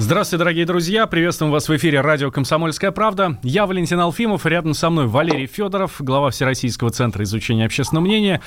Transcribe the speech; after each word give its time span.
Здравствуйте, 0.00 0.38
дорогие 0.38 0.64
друзья. 0.64 1.08
Приветствуем 1.08 1.50
вас 1.50 1.68
в 1.68 1.76
эфире 1.76 2.00
радио 2.00 2.30
«Комсомольская 2.30 2.92
правда». 2.92 3.36
Я 3.42 3.66
Валентин 3.66 3.98
Алфимов, 3.98 4.46
рядом 4.46 4.72
со 4.72 4.90
мной 4.90 5.08
Валерий 5.08 5.46
Федоров, 5.46 5.96
глава 5.98 6.30
Всероссийского 6.30 6.90
центра 6.90 7.24
изучения 7.24 7.64
общественного 7.64 8.04
мнения. 8.04 8.40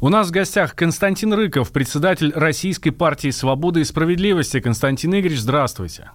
У 0.00 0.08
нас 0.08 0.26
в 0.26 0.30
гостях 0.32 0.74
Константин 0.74 1.32
Рыков, 1.34 1.70
председатель 1.70 2.32
Российской 2.34 2.90
партии 2.90 3.30
«Свободы 3.30 3.82
и 3.82 3.84
справедливости». 3.84 4.58
Константин 4.58 5.12
Игоревич, 5.14 5.38
здравствуйте. 5.38 6.10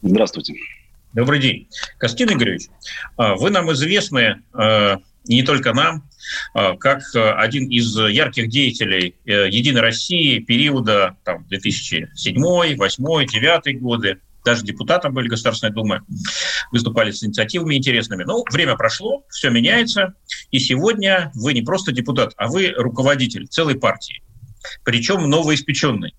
Здравствуйте. 0.00 0.54
Добрый 1.12 1.38
день. 1.38 1.68
Константин 1.98 2.34
Игоревич, 2.34 2.68
а, 3.18 3.34
вы 3.34 3.50
нам 3.50 3.70
известны, 3.72 4.40
а, 4.54 4.96
не 5.24 5.42
только 5.42 5.72
нам, 5.72 6.08
а, 6.54 6.76
как 6.76 7.02
один 7.14 7.68
из 7.68 7.96
ярких 7.96 8.48
деятелей 8.48 9.16
э, 9.24 9.48
«Единой 9.48 9.80
России» 9.80 10.38
периода 10.38 11.16
там, 11.24 11.46
2007, 11.48 12.06
2008, 12.06 13.04
2009 13.04 13.80
годы 13.80 14.18
даже 14.44 14.64
депутатом 14.64 15.14
были 15.14 15.28
Государственной 15.28 15.72
Думы, 15.72 16.02
выступали 16.70 17.10
с 17.10 17.22
инициативами 17.22 17.76
интересными. 17.76 18.24
Но 18.24 18.42
время 18.50 18.76
прошло, 18.76 19.24
все 19.28 19.50
меняется, 19.50 20.14
и 20.50 20.58
сегодня 20.58 21.30
вы 21.34 21.54
не 21.54 21.62
просто 21.62 21.92
депутат, 21.92 22.32
а 22.36 22.48
вы 22.48 22.72
руководитель 22.76 23.46
целой 23.46 23.76
партии, 23.76 24.22
причем 24.84 25.28
новоиспеченной. 25.28 26.14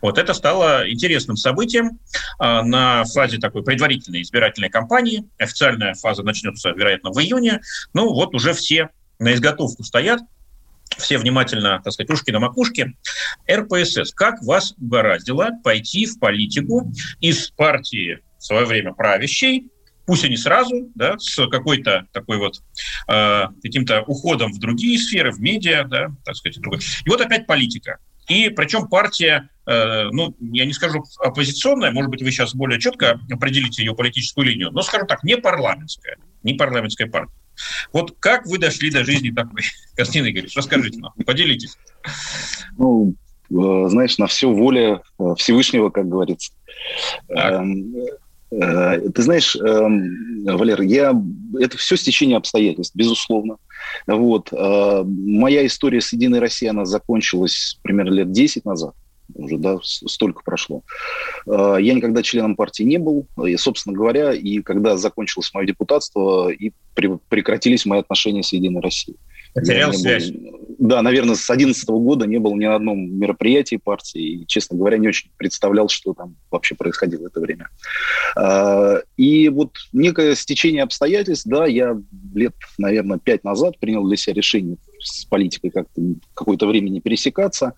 Вот 0.00 0.18
это 0.18 0.34
стало 0.34 0.90
интересным 0.90 1.36
событием 1.36 1.98
а, 2.38 2.62
на 2.62 3.04
фазе 3.04 3.38
такой 3.38 3.62
предварительной 3.62 4.22
избирательной 4.22 4.70
кампании. 4.70 5.24
Официальная 5.38 5.94
фаза 5.94 6.22
начнется, 6.22 6.70
вероятно, 6.70 7.10
в 7.10 7.18
июне. 7.20 7.60
Ну 7.92 8.12
вот 8.12 8.34
уже 8.34 8.52
все 8.52 8.90
на 9.18 9.34
изготовку 9.34 9.82
стоят, 9.82 10.20
все 10.96 11.18
внимательно, 11.18 11.80
так 11.82 11.92
сказать, 11.92 12.10
ушки 12.10 12.30
на 12.30 12.40
макушке. 12.40 12.94
РПСС, 13.50 14.12
как 14.12 14.42
вас 14.42 14.74
угораздило 14.78 15.50
пойти 15.62 16.06
в 16.06 16.18
политику 16.18 16.92
из 17.20 17.48
партии 17.50 18.20
в 18.38 18.44
свое 18.44 18.64
время 18.64 18.92
правящей, 18.92 19.70
пусть 20.06 20.24
и 20.24 20.28
не 20.28 20.36
сразу, 20.36 20.90
да, 20.94 21.18
с 21.18 21.46
какой-то 21.48 22.06
такой 22.12 22.38
вот 22.38 22.62
э, 23.08 23.42
каким-то 23.62 24.02
уходом 24.02 24.52
в 24.52 24.58
другие 24.58 24.98
сферы, 24.98 25.32
в 25.32 25.40
медиа, 25.40 25.84
да, 25.84 26.08
так 26.24 26.36
сказать, 26.36 26.60
другой. 26.60 26.80
И 27.04 27.08
вот 27.08 27.20
опять 27.20 27.46
политика. 27.46 27.98
И 28.28 28.48
причем 28.50 28.88
партия, 28.88 29.48
э, 29.66 30.08
ну, 30.10 30.34
я 30.40 30.66
не 30.66 30.72
скажу 30.72 31.04
оппозиционная, 31.20 31.90
может 31.90 32.10
быть, 32.10 32.22
вы 32.22 32.30
сейчас 32.30 32.54
более 32.54 32.80
четко 32.80 33.20
определите 33.30 33.82
ее 33.82 33.94
политическую 33.94 34.46
линию, 34.46 34.70
но, 34.72 34.82
скажу 34.82 35.06
так, 35.06 35.22
не 35.22 35.36
парламентская, 35.36 36.16
не 36.42 36.54
парламентская 36.54 37.08
партия. 37.08 37.34
Вот 37.92 38.16
как 38.18 38.46
вы 38.46 38.58
дошли 38.58 38.90
до 38.90 39.04
жизни 39.04 39.30
такой, 39.30 39.62
Константин 39.96 40.30
Игоревич, 40.30 40.56
расскажите 40.56 40.98
нам, 40.98 41.12
поделитесь. 41.24 41.76
Ну, 42.76 43.14
э, 43.50 43.88
знаешь, 43.88 44.18
на 44.18 44.26
все 44.26 44.50
воля 44.50 45.02
э, 45.18 45.34
Всевышнего, 45.38 45.90
как 45.90 46.08
говорится. 46.08 46.52
Так. 47.28 47.64
Ты 48.50 49.22
знаешь, 49.22 49.56
Валер, 49.56 50.80
я 50.82 51.14
это 51.58 51.76
все 51.76 51.96
стечение 51.96 52.36
обстоятельств, 52.36 52.94
безусловно. 52.94 53.56
Вот. 54.06 54.52
Моя 54.52 55.66
история 55.66 56.00
с 56.00 56.12
«Единой 56.12 56.38
Россией», 56.38 56.70
она 56.70 56.84
закончилась 56.84 57.78
примерно 57.82 58.14
лет 58.14 58.30
10 58.32 58.64
назад 58.64 58.94
уже, 59.34 59.58
да, 59.58 59.78
столько 59.82 60.42
прошло. 60.44 60.82
Я 61.46 61.94
никогда 61.94 62.22
членом 62.22 62.56
партии 62.56 62.84
не 62.84 62.98
был, 62.98 63.26
и, 63.44 63.56
собственно 63.56 63.96
говоря, 63.96 64.32
и 64.32 64.60
когда 64.60 64.96
закончилось 64.96 65.50
мое 65.52 65.66
депутатство, 65.66 66.48
и 66.50 66.72
прекратились 66.94 67.86
мои 67.86 68.00
отношения 68.00 68.42
с 68.42 68.52
«Единой 68.52 68.80
Россией». 68.80 69.18
Потерял 69.54 69.92
связь. 69.92 70.30
Был, 70.30 70.65
да, 70.78 71.02
наверное, 71.02 71.34
с 71.34 71.46
2011 71.46 71.88
года 71.88 72.26
не 72.26 72.38
был 72.38 72.54
ни 72.56 72.66
на 72.66 72.76
одном 72.76 73.18
мероприятии 73.18 73.76
партии, 73.76 74.20
и, 74.20 74.46
честно 74.46 74.76
говоря, 74.76 74.98
не 74.98 75.08
очень 75.08 75.30
представлял, 75.36 75.88
что 75.88 76.14
там 76.14 76.36
вообще 76.50 76.74
происходило 76.74 77.22
в 77.22 77.26
это 77.26 77.40
время. 77.40 77.68
А, 78.36 79.00
и 79.16 79.48
вот 79.48 79.72
некое 79.92 80.34
стечение 80.34 80.82
обстоятельств, 80.82 81.46
да, 81.46 81.66
я 81.66 81.96
лет, 82.34 82.54
наверное, 82.78 83.18
пять 83.18 83.44
назад 83.44 83.78
принял 83.78 84.06
для 84.06 84.16
себя 84.16 84.34
решение 84.34 84.76
с 85.00 85.24
политикой 85.24 85.70
как-то 85.70 86.00
какое-то 86.34 86.66
время 86.66 86.88
не 86.88 87.00
пересекаться, 87.00 87.74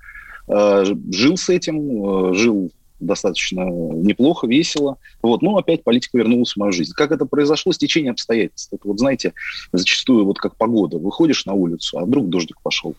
а, 0.48 0.84
жил 0.84 1.36
с 1.36 1.48
этим, 1.48 2.04
а, 2.04 2.34
жил 2.34 2.72
достаточно 3.00 3.62
неплохо, 3.62 4.46
весело. 4.46 4.98
Вот. 5.22 5.42
Но 5.42 5.56
опять 5.56 5.84
политика 5.84 6.18
вернулась 6.18 6.52
в 6.52 6.56
мою 6.56 6.72
жизнь. 6.72 6.92
Как 6.94 7.12
это 7.12 7.26
произошло? 7.26 7.72
Стечение 7.72 8.12
обстоятельств. 8.12 8.72
Это 8.72 8.86
вот, 8.88 8.98
знаете, 8.98 9.34
зачастую 9.72 10.24
вот 10.24 10.38
как 10.38 10.56
погода. 10.56 10.98
Выходишь 10.98 11.46
на 11.46 11.54
улицу, 11.54 11.98
а 11.98 12.04
вдруг 12.04 12.28
дождик 12.28 12.60
пошел. 12.62 12.94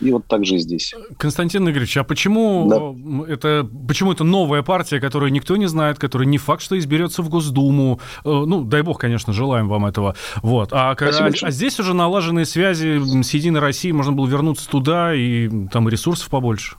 И 0.00 0.10
вот 0.10 0.26
так 0.26 0.44
же 0.44 0.56
и 0.56 0.58
здесь. 0.58 0.94
Константин 1.18 1.68
Игоревич, 1.68 1.96
а 1.98 2.04
почему, 2.04 3.04
да. 3.26 3.32
это, 3.32 3.68
почему 3.86 4.12
это 4.12 4.24
новая 4.24 4.62
партия, 4.62 4.98
которую 4.98 5.30
никто 5.30 5.56
не 5.56 5.66
знает, 5.66 5.98
которая 5.98 6.26
не 6.26 6.38
факт, 6.38 6.62
что 6.62 6.78
изберется 6.78 7.22
в 7.22 7.28
Госдуму? 7.28 8.00
Э, 8.24 8.44
ну, 8.46 8.64
дай 8.64 8.82
бог, 8.82 8.98
конечно, 8.98 9.32
желаем 9.32 9.68
вам 9.68 9.86
этого. 9.86 10.16
Вот. 10.42 10.72
А, 10.72 10.92
а, 10.92 11.30
а 11.42 11.50
здесь 11.50 11.78
уже 11.78 11.92
налаженные 11.92 12.46
связи 12.46 12.98
с 13.22 13.34
Единой 13.34 13.60
Россией, 13.60 13.92
можно 13.92 14.12
было 14.12 14.26
вернуться 14.26 14.68
туда, 14.68 15.14
и 15.14 15.50
там 15.68 15.88
ресурсов 15.88 16.30
побольше. 16.30 16.76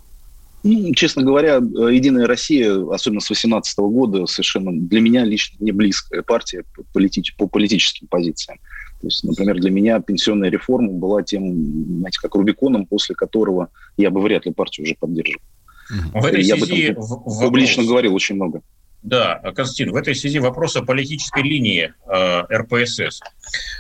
Ну, 0.64 0.94
честно 0.94 1.24
говоря, 1.24 1.56
«Единая 1.56 2.28
Россия», 2.28 2.72
особенно 2.92 3.20
с 3.20 3.28
2018 3.28 3.80
года, 3.80 4.26
совершенно 4.28 4.72
для 4.72 5.02
меня 5.02 5.26
лично 5.26 5.58
не 5.60 5.72
близкая 5.72 6.22
партия 6.22 6.64
по, 6.76 6.84
политич- 6.94 7.34
по 7.38 7.48
политическим 7.48 8.08
позициям. 8.08 8.60
То 9.00 9.08
есть, 9.08 9.24
например, 9.24 9.60
для 9.60 9.72
меня 9.72 10.00
пенсионная 10.00 10.52
реформа 10.52 10.92
была 10.92 11.24
тем, 11.24 11.98
знаете, 11.98 12.20
как 12.22 12.36
Рубиконом, 12.36 12.86
после 12.86 13.16
которого 13.16 13.70
я 13.98 14.12
бы 14.12 14.22
вряд 14.22 14.46
ли 14.46 14.54
партию 14.54 14.86
уже 14.86 14.96
поддерживал. 15.00 15.42
В 15.90 16.26
этой 16.26 16.44
я 16.44 16.56
связи 16.56 16.92
об 16.92 16.94
этом 16.94 17.24
публично 17.42 17.82
вопрос. 17.82 17.90
говорил 17.90 18.14
очень 18.14 18.36
много. 18.36 18.62
Да, 19.04 19.42
Константин, 19.56 19.92
в 19.92 19.96
этой 19.96 20.14
связи 20.14 20.38
вопрос 20.38 20.76
о 20.76 20.84
политической 20.84 21.42
линии 21.42 21.92
э, 22.08 22.56
РПСС. 22.56 23.22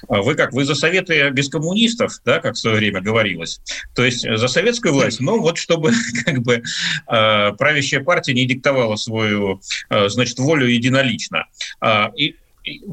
А 0.09 0.22
вы 0.22 0.34
как, 0.34 0.52
вы 0.52 0.66
за 0.66 0.74
советы 0.74 1.30
без 1.30 1.48
коммунистов, 1.48 2.14
да, 2.26 2.40
как 2.40 2.56
в 2.56 2.58
свое 2.58 2.78
время 2.78 3.02
говорилось, 3.02 3.62
то 3.94 4.04
есть 4.04 4.22
за 4.22 4.48
советскую 4.48 4.94
власть, 4.96 5.20
но 5.20 5.40
вот 5.40 5.60
чтобы 5.60 5.92
как 6.26 6.40
бы 6.42 6.56
э, 6.56 7.52
правящая 7.54 8.04
партия 8.04 8.34
не 8.34 8.46
диктовала 8.46 8.96
свою, 8.96 9.62
э, 9.90 10.10
значит, 10.10 10.40
волю 10.40 10.66
единолично. 10.66 11.46
Э, 11.81 12.08
и 12.16 12.36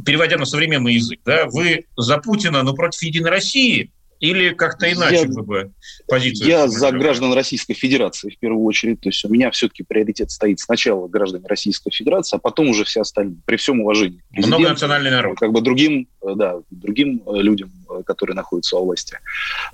переводя 0.04 0.36
на 0.36 0.44
современный 0.44 0.94
язык, 0.94 1.20
да, 1.24 1.46
вы 1.46 1.86
за 1.96 2.18
Путина, 2.18 2.62
но 2.62 2.74
против 2.74 3.02
Единой 3.02 3.30
России, 3.30 3.90
или 4.20 4.50
как-то 4.50 4.90
иначе 4.92 5.22
я, 5.22 5.26
вы 5.28 5.42
бы 5.42 5.72
позицию? 6.08 6.48
Я 6.48 6.68
за 6.68 6.90
граждан 6.90 7.32
Российской 7.32 7.74
Федерации 7.74 8.30
в 8.30 8.38
первую 8.38 8.64
очередь. 8.64 9.00
То 9.00 9.08
есть 9.10 9.24
у 9.24 9.28
меня 9.28 9.50
все-таки 9.50 9.84
приоритет 9.84 10.30
стоит 10.30 10.60
сначала 10.60 11.06
граждане 11.08 11.46
Российской 11.46 11.90
Федерации, 11.90 12.36
а 12.36 12.40
потом 12.40 12.68
уже 12.68 12.84
все 12.84 13.02
остальные. 13.02 13.38
При 13.46 13.56
всем 13.56 13.80
уважении. 13.80 14.22
Многонациональный 14.30 15.10
народ. 15.10 15.38
Как 15.38 15.52
бы 15.52 15.60
другим, 15.60 16.08
э, 16.22 16.34
да, 16.34 16.56
другим 16.70 17.22
э, 17.26 17.40
людям, 17.40 17.70
которые 18.04 18.36
находятся 18.36 18.76
у 18.78 18.84
власти. 18.84 19.18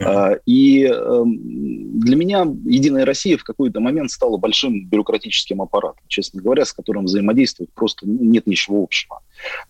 Mm-hmm. 0.01 0.41
И 0.47 0.85
эм, 0.85 2.01
для 2.01 2.17
меня 2.17 2.47
Единая 2.65 3.05
Россия 3.05 3.37
в 3.37 3.45
какой-то 3.45 3.81
момент 3.81 4.11
стала 4.11 4.37
большим 4.37 4.87
бюрократическим 4.87 5.63
аппаратом, 5.63 6.05
честно 6.09 6.43
говоря, 6.43 6.65
с 6.65 6.73
которым 6.73 7.05
взаимодействовать 7.05 7.73
просто 7.73 8.07
нет 8.07 8.47
ничего 8.47 8.83
общего. 8.83 9.21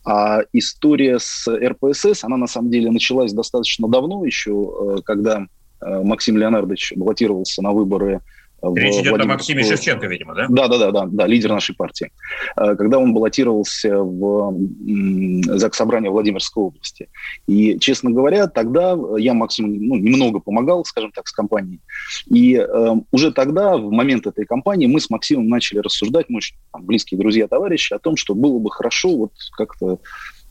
А 0.05 0.41
история 0.53 1.19
с 1.19 1.47
РПСС, 1.49 2.25
она 2.25 2.37
на 2.37 2.47
самом 2.47 2.71
деле 2.71 2.91
началась 2.91 3.33
достаточно 3.33 3.89
давно 3.89 4.25
еще, 4.25 4.53
э, 4.53 5.03
когда 5.05 5.47
э, 5.81 6.03
Максим 6.03 6.39
Леонардович 6.39 6.95
баллотировался 6.97 7.63
на 7.63 7.73
выборы 7.73 8.21
Речь 8.75 8.95
идет 8.95 9.11
Владимир... 9.11 9.23
о 9.23 9.35
Максиме 9.35 9.65
Шевченко, 9.65 10.07
видимо, 10.07 10.35
да? 10.35 10.47
Да, 10.49 10.69
да, 10.69 10.79
да, 10.79 10.91
да, 10.91 11.07
да, 11.07 11.27
лидер 11.27 11.51
нашей 11.51 11.75
партии. 11.75 12.11
Э, 12.57 12.75
когда 12.77 12.99
он 12.99 13.13
баллотировался 13.13 13.99
в 13.99 14.55
ЗАГС 15.45 15.77
Собрания 15.77 16.11
Владимирской 16.11 16.63
области. 16.63 17.09
И, 17.47 17.79
честно 17.79 18.11
говоря, 18.11 18.47
тогда 18.47 18.97
я 19.19 19.35
Максиму 19.35 19.69
ну, 19.69 19.97
немного 19.97 20.41
помогал, 20.41 20.85
скажем 20.85 21.13
так, 21.13 21.29
с 21.29 21.33
компанией. 21.33 21.81
И 22.27 22.55
э, 22.57 22.95
уже 23.11 23.33
тогда, 23.33 23.77
в 23.77 23.91
момент 23.91 24.27
этой 24.27 24.47
кампании, 24.47 24.87
мы 24.87 25.01
с 25.01 25.11
Максимом 25.11 25.49
начали 25.49 25.79
рассуждать, 25.81 26.27
мы 26.29 26.39
очень 26.39 26.57
там, 26.73 26.85
близкие 26.85 27.19
друзья, 27.19 27.49
товарищи, 27.49 27.93
о 27.95 27.99
том, 27.99 28.17
что 28.17 28.35
было 28.35 28.59
бы 28.59 28.71
хорошо 28.71 29.17
вот 29.17 29.33
как-то 29.57 29.99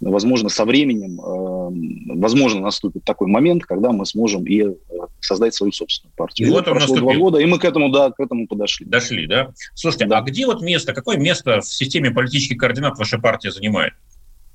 возможно, 0.10 0.50
со 0.50 0.66
временем, 0.66 1.20
э, 1.20 2.18
возможно, 2.20 2.62
наступит 2.62 3.04
такой 3.04 3.28
момент, 3.28 3.64
когда 3.66 3.92
мы 3.92 4.06
сможем 4.06 4.46
и 4.46 4.62
э, 4.62 4.74
создать 5.22 5.54
свою 5.54 5.72
собственную 5.72 6.14
партию. 6.16 6.48
И, 6.48 6.52
и 6.52 6.54
вот 6.54 6.66
прошло 6.66 6.80
наступил. 6.80 7.04
два 7.04 7.16
года, 7.16 7.38
и 7.40 7.46
мы 7.46 7.60
к 7.60 7.66
этому, 7.66 7.90
да, 7.90 8.12
к 8.12 8.20
этому 8.20 8.48
подошли. 8.48 8.86
Дошли, 8.86 9.28
да? 9.28 9.54
Слушайте, 9.74 10.06
да. 10.06 10.20
а 10.20 10.22
где 10.22 10.46
вот 10.46 10.62
место, 10.62 10.94
какое 10.94 11.18
место 11.18 11.62
в 11.62 11.66
системе 11.66 12.12
политических 12.12 12.58
координат 12.58 12.98
ваша 12.98 13.20
партия 13.20 13.52
занимает? 13.52 13.94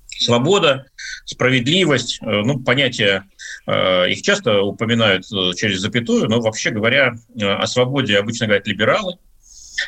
Свобода, 0.06 0.86
справедливость, 1.26 2.18
ну, 2.22 2.58
понятия, 2.58 3.24
их 3.68 4.22
часто 4.22 4.62
упоминают 4.62 5.24
через 5.54 5.80
запятую, 5.80 6.28
но 6.28 6.40
вообще 6.40 6.70
говоря, 6.70 7.14
о 7.40 7.66
свободе 7.68 8.18
обычно 8.18 8.46
говорят 8.46 8.66
либералы, 8.66 9.18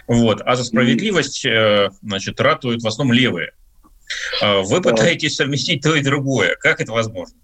вот, 0.07 0.41
а 0.45 0.55
за 0.55 0.62
справедливость, 0.62 1.45
значит, 2.03 2.41
ратуют 2.41 2.83
в 2.83 2.87
основном 2.87 3.17
левые. 3.17 3.53
Вы 4.41 4.81
пытаетесь 4.81 5.37
совместить 5.37 5.83
то 5.83 5.95
и 5.95 6.03
другое. 6.03 6.57
Как 6.61 6.81
это 6.81 6.93
возможно? 6.93 7.37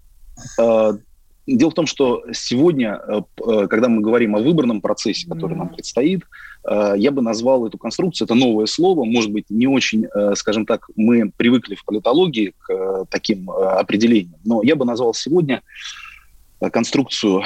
Дело 1.47 1.71
в 1.71 1.73
том, 1.73 1.87
что 1.87 2.25
сегодня, 2.33 2.99
э, 3.07 3.21
э, 3.47 3.67
когда 3.69 3.87
мы 3.87 4.01
говорим 4.01 4.35
о 4.35 4.41
выборном 4.41 4.81
процессе, 4.81 5.27
который 5.29 5.55
нам 5.55 5.69
предстоит, 5.69 6.23
э, 6.69 6.95
я 6.97 7.11
бы 7.11 7.21
назвал 7.21 7.65
эту 7.65 7.77
конструкцию, 7.77 8.25
это 8.25 8.35
новое 8.35 8.65
слово, 8.65 9.05
может 9.05 9.31
быть, 9.31 9.45
не 9.49 9.65
очень, 9.65 10.07
скажем 10.35 10.65
так, 10.65 10.89
мы 10.97 11.31
привыкли 11.35 11.75
в 11.75 11.85
политологии 11.85 12.53
к 12.59 13.05
таким 13.09 13.49
определениям, 13.49 14.39
но 14.43 14.61
я 14.61 14.75
бы 14.75 14.83
назвал 14.83 15.13
сегодня 15.13 15.61
конструкцию, 16.59 17.43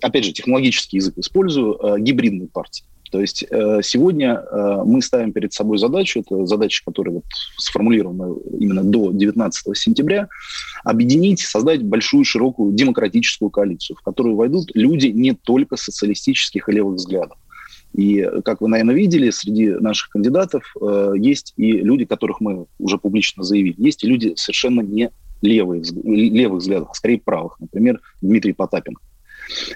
опять 0.00 0.24
же, 0.24 0.32
технологический 0.32 0.98
язык 0.98 1.18
использую, 1.18 1.98
гибридной 1.98 2.46
партии. 2.46 2.84
То 3.10 3.20
есть 3.20 3.44
э, 3.48 3.80
сегодня 3.82 4.34
э, 4.34 4.82
мы 4.84 5.02
ставим 5.02 5.32
перед 5.32 5.52
собой 5.52 5.78
задачу, 5.78 6.20
это 6.20 6.46
задача, 6.46 6.82
которая 6.84 7.16
вот 7.16 7.24
сформулирована 7.56 8.34
именно 8.58 8.84
до 8.84 9.10
19 9.12 9.76
сентября, 9.76 10.28
объединить, 10.84 11.40
создать 11.40 11.82
большую, 11.82 12.24
широкую 12.24 12.72
демократическую 12.72 13.50
коалицию, 13.50 13.96
в 13.96 14.02
которую 14.02 14.36
войдут 14.36 14.70
люди 14.74 15.06
не 15.06 15.34
только 15.34 15.76
социалистических 15.76 16.68
и 16.68 16.72
левых 16.72 16.96
взглядов. 16.96 17.38
И, 17.94 18.28
как 18.44 18.60
вы, 18.60 18.68
наверное, 18.68 18.94
видели, 18.94 19.30
среди 19.30 19.70
наших 19.70 20.10
кандидатов 20.10 20.74
э, 20.80 21.14
есть 21.16 21.54
и 21.56 21.72
люди, 21.72 22.04
которых 22.04 22.40
мы 22.40 22.66
уже 22.78 22.98
публично 22.98 23.42
заявили, 23.42 23.74
есть 23.78 24.04
и 24.04 24.06
люди 24.06 24.34
совершенно 24.36 24.82
не 24.82 25.10
левые, 25.40 25.82
левых 26.04 26.60
взглядов, 26.60 26.88
а 26.90 26.94
скорее 26.94 27.18
правых. 27.18 27.58
Например, 27.60 28.00
Дмитрий 28.20 28.52
Потапенко. 28.52 29.00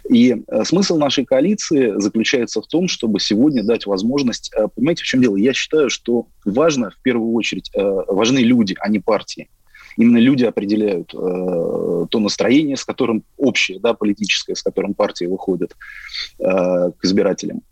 И 0.08 0.36
э, 0.46 0.64
смысл 0.64 0.98
нашей 0.98 1.24
коалиции 1.24 1.94
заключается 1.96 2.60
в 2.60 2.66
том, 2.66 2.88
чтобы 2.88 3.20
сегодня 3.20 3.62
дать 3.62 3.86
возможность, 3.86 4.52
э, 4.54 4.68
понимаете, 4.74 5.02
в 5.02 5.06
чем 5.06 5.20
дело? 5.22 5.36
Я 5.36 5.52
считаю, 5.52 5.90
что 5.90 6.26
важно 6.44 6.90
в 6.90 7.02
первую 7.02 7.32
очередь, 7.32 7.70
э, 7.74 7.80
важны 8.08 8.38
люди, 8.38 8.76
а 8.80 8.88
не 8.88 8.98
партии. 8.98 9.48
Именно 9.96 10.18
люди 10.18 10.44
определяют 10.44 11.14
э, 11.14 12.06
то 12.10 12.18
настроение, 12.18 12.76
с 12.76 12.84
которым 12.84 13.24
общее, 13.36 13.78
да, 13.80 13.94
политическое, 13.94 14.54
с 14.54 14.62
которым 14.62 14.94
партии 14.94 15.26
выходят 15.26 15.76
э, 16.38 16.44
к 16.44 17.04
избирателям. 17.04 17.62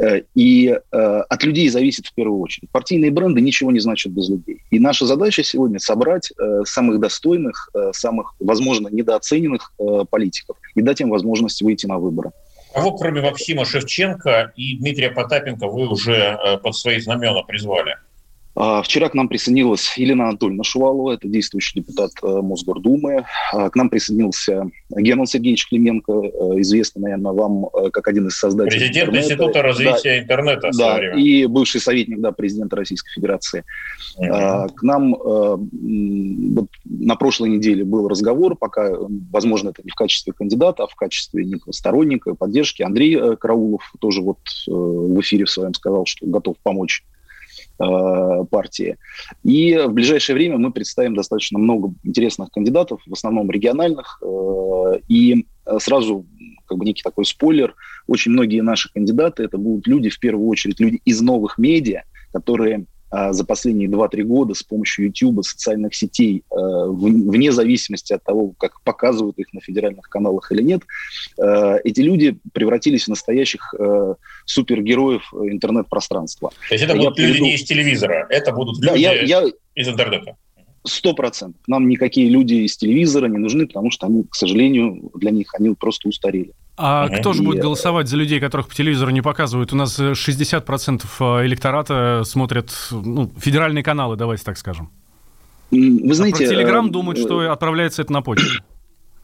Э, 0.00 0.22
и 0.34 0.68
э, 0.68 0.96
от 0.96 1.44
людей 1.44 1.68
зависит 1.68 2.06
в 2.06 2.14
первую 2.14 2.40
очередь. 2.40 2.70
Партийные 2.70 3.10
бренды 3.10 3.40
ничего 3.40 3.70
не 3.70 3.80
значат 3.80 4.12
без 4.12 4.28
людей. 4.28 4.62
И 4.70 4.78
наша 4.78 5.06
задача 5.06 5.42
сегодня 5.42 5.78
собрать 5.78 6.32
э, 6.38 6.62
самых 6.64 7.00
достойных, 7.00 7.70
э, 7.74 7.90
самых, 7.92 8.34
возможно, 8.40 8.88
недооцененных 8.88 9.72
э, 9.78 10.04
политиков 10.10 10.56
и 10.74 10.82
дать 10.82 11.00
им 11.00 11.10
возможность 11.10 11.62
выйти 11.62 11.86
на 11.86 11.98
выборы. 11.98 12.30
Кого, 12.74 12.96
кроме 12.96 13.22
Максима 13.22 13.64
Шевченко 13.64 14.52
и 14.56 14.76
Дмитрия 14.76 15.10
Потапенко, 15.10 15.66
вы 15.66 15.88
уже 15.88 16.14
э, 16.14 16.58
под 16.58 16.76
свои 16.76 17.00
знамена 17.00 17.42
призвали? 17.42 17.96
А, 18.60 18.82
вчера 18.82 19.08
к 19.08 19.14
нам 19.14 19.28
присоединилась 19.28 19.96
Елена 19.96 20.30
Анатольевна 20.30 20.64
Шувалова, 20.64 21.12
это 21.12 21.28
действующий 21.28 21.78
депутат 21.78 22.10
э, 22.24 22.26
Мосгордумы. 22.26 23.24
А, 23.52 23.70
к 23.70 23.76
нам 23.76 23.88
присоединился 23.88 24.68
Герман 24.90 25.26
Сергеевич 25.26 25.68
Клименко, 25.68 26.12
э, 26.12 26.60
известный, 26.62 27.02
наверное, 27.02 27.32
вам 27.34 27.66
э, 27.66 27.90
как 27.90 28.08
один 28.08 28.26
из 28.26 28.36
создателей 28.36 28.80
Президент 28.80 29.10
интернета. 29.10 29.26
Института 29.26 29.62
развития 29.62 30.02
да, 30.02 30.18
интернета. 30.18 30.70
Да, 30.76 31.14
и 31.14 31.46
бывший 31.46 31.80
советник 31.80 32.18
да, 32.18 32.32
президента 32.32 32.74
Российской 32.74 33.12
Федерации. 33.12 33.62
Uh-huh. 34.18 34.68
К 34.74 34.82
нам 34.82 35.14
вот, 35.14 36.66
на 36.84 37.14
прошлой 37.14 37.50
неделе 37.50 37.84
был 37.84 38.08
разговор, 38.08 38.56
пока, 38.56 38.90
возможно, 39.30 39.68
это 39.68 39.82
не 39.84 39.90
в 39.90 39.94
качестве 39.94 40.32
кандидата, 40.32 40.82
а 40.82 40.86
в 40.88 40.96
качестве 40.96 41.44
некого 41.44 41.70
сторонника, 41.70 42.34
поддержки. 42.34 42.82
Андрей 42.82 43.36
Караулов 43.36 43.92
тоже 44.00 44.22
вот 44.22 44.38
в 44.66 45.20
эфире 45.20 45.44
в 45.44 45.50
своем 45.50 45.72
сказал, 45.74 46.04
что 46.06 46.26
готов 46.26 46.56
помочь 46.64 47.04
партии. 47.78 48.96
И 49.44 49.76
в 49.76 49.92
ближайшее 49.92 50.34
время 50.34 50.58
мы 50.58 50.72
представим 50.72 51.14
достаточно 51.14 51.58
много 51.58 51.94
интересных 52.02 52.50
кандидатов, 52.50 53.00
в 53.06 53.12
основном 53.12 53.50
региональных. 53.50 54.20
Э, 54.22 54.98
и 55.08 55.46
сразу 55.78 56.26
как 56.66 56.78
бы 56.78 56.84
некий 56.84 57.02
такой 57.02 57.24
спойлер, 57.24 57.74
очень 58.06 58.32
многие 58.32 58.60
наши 58.60 58.92
кандидаты 58.92 59.44
это 59.44 59.58
будут 59.58 59.86
люди, 59.86 60.10
в 60.10 60.18
первую 60.18 60.48
очередь, 60.48 60.80
люди 60.80 61.00
из 61.04 61.20
новых 61.20 61.58
медиа, 61.58 62.02
которые 62.32 62.86
за 63.10 63.44
последние 63.44 63.88
2-3 63.88 64.22
года 64.22 64.54
с 64.54 64.62
помощью 64.62 65.06
YouTube, 65.06 65.44
социальных 65.44 65.94
сетей, 65.94 66.44
а, 66.50 66.86
вне 66.86 67.52
зависимости 67.52 68.12
от 68.12 68.22
того, 68.22 68.52
как 68.58 68.82
показывают 68.82 69.38
их 69.38 69.52
на 69.52 69.60
федеральных 69.60 70.08
каналах 70.08 70.50
или 70.52 70.62
нет, 70.62 70.82
а, 71.40 71.76
эти 71.84 72.00
люди 72.00 72.38
превратились 72.52 73.04
в 73.04 73.08
настоящих 73.08 73.74
супергероев 74.44 75.32
интернет-пространства. 75.32 76.50
То 76.68 76.74
есть 76.74 76.84
это 76.84 76.94
будут 76.94 77.16
приведу... 77.16 77.34
люди 77.34 77.42
не 77.42 77.54
из 77.54 77.64
телевизора, 77.64 78.26
это 78.30 78.52
будут 78.52 78.76
люди 78.76 78.88
да, 78.88 78.94
я, 78.94 79.22
я... 79.22 79.44
из 79.74 79.88
интернета. 79.88 80.36
Сто 80.88 81.14
процентов. 81.14 81.60
Нам 81.66 81.88
никакие 81.88 82.28
люди 82.28 82.54
из 82.54 82.76
телевизора 82.76 83.26
не 83.26 83.38
нужны, 83.38 83.66
потому 83.66 83.90
что 83.90 84.06
они, 84.06 84.24
к 84.24 84.34
сожалению, 84.34 85.10
для 85.14 85.30
них 85.30 85.54
они 85.54 85.74
просто 85.74 86.08
устарели. 86.08 86.52
А 86.76 87.06
угу. 87.06 87.16
кто 87.16 87.32
же 87.32 87.42
будет 87.42 87.60
голосовать 87.60 88.08
за 88.08 88.16
людей, 88.16 88.40
которых 88.40 88.68
по 88.68 88.74
телевизору 88.74 89.10
не 89.10 89.20
показывают? 89.20 89.72
У 89.72 89.76
нас 89.76 89.98
60% 89.98 91.02
э, 91.20 91.46
электората 91.46 92.22
смотрят 92.24 92.70
ну, 92.90 93.30
федеральные 93.36 93.82
каналы, 93.82 94.16
давайте 94.16 94.44
так 94.44 94.56
скажем. 94.56 94.90
Вы 95.70 96.14
знаете... 96.14 96.44
А 96.44 96.48
про 96.48 96.54
Телеграм 96.54 96.86
э, 96.86 96.90
думают, 96.90 97.18
что 97.18 97.52
отправляется 97.52 98.02
это 98.02 98.12
на 98.12 98.22
почту. 98.22 98.62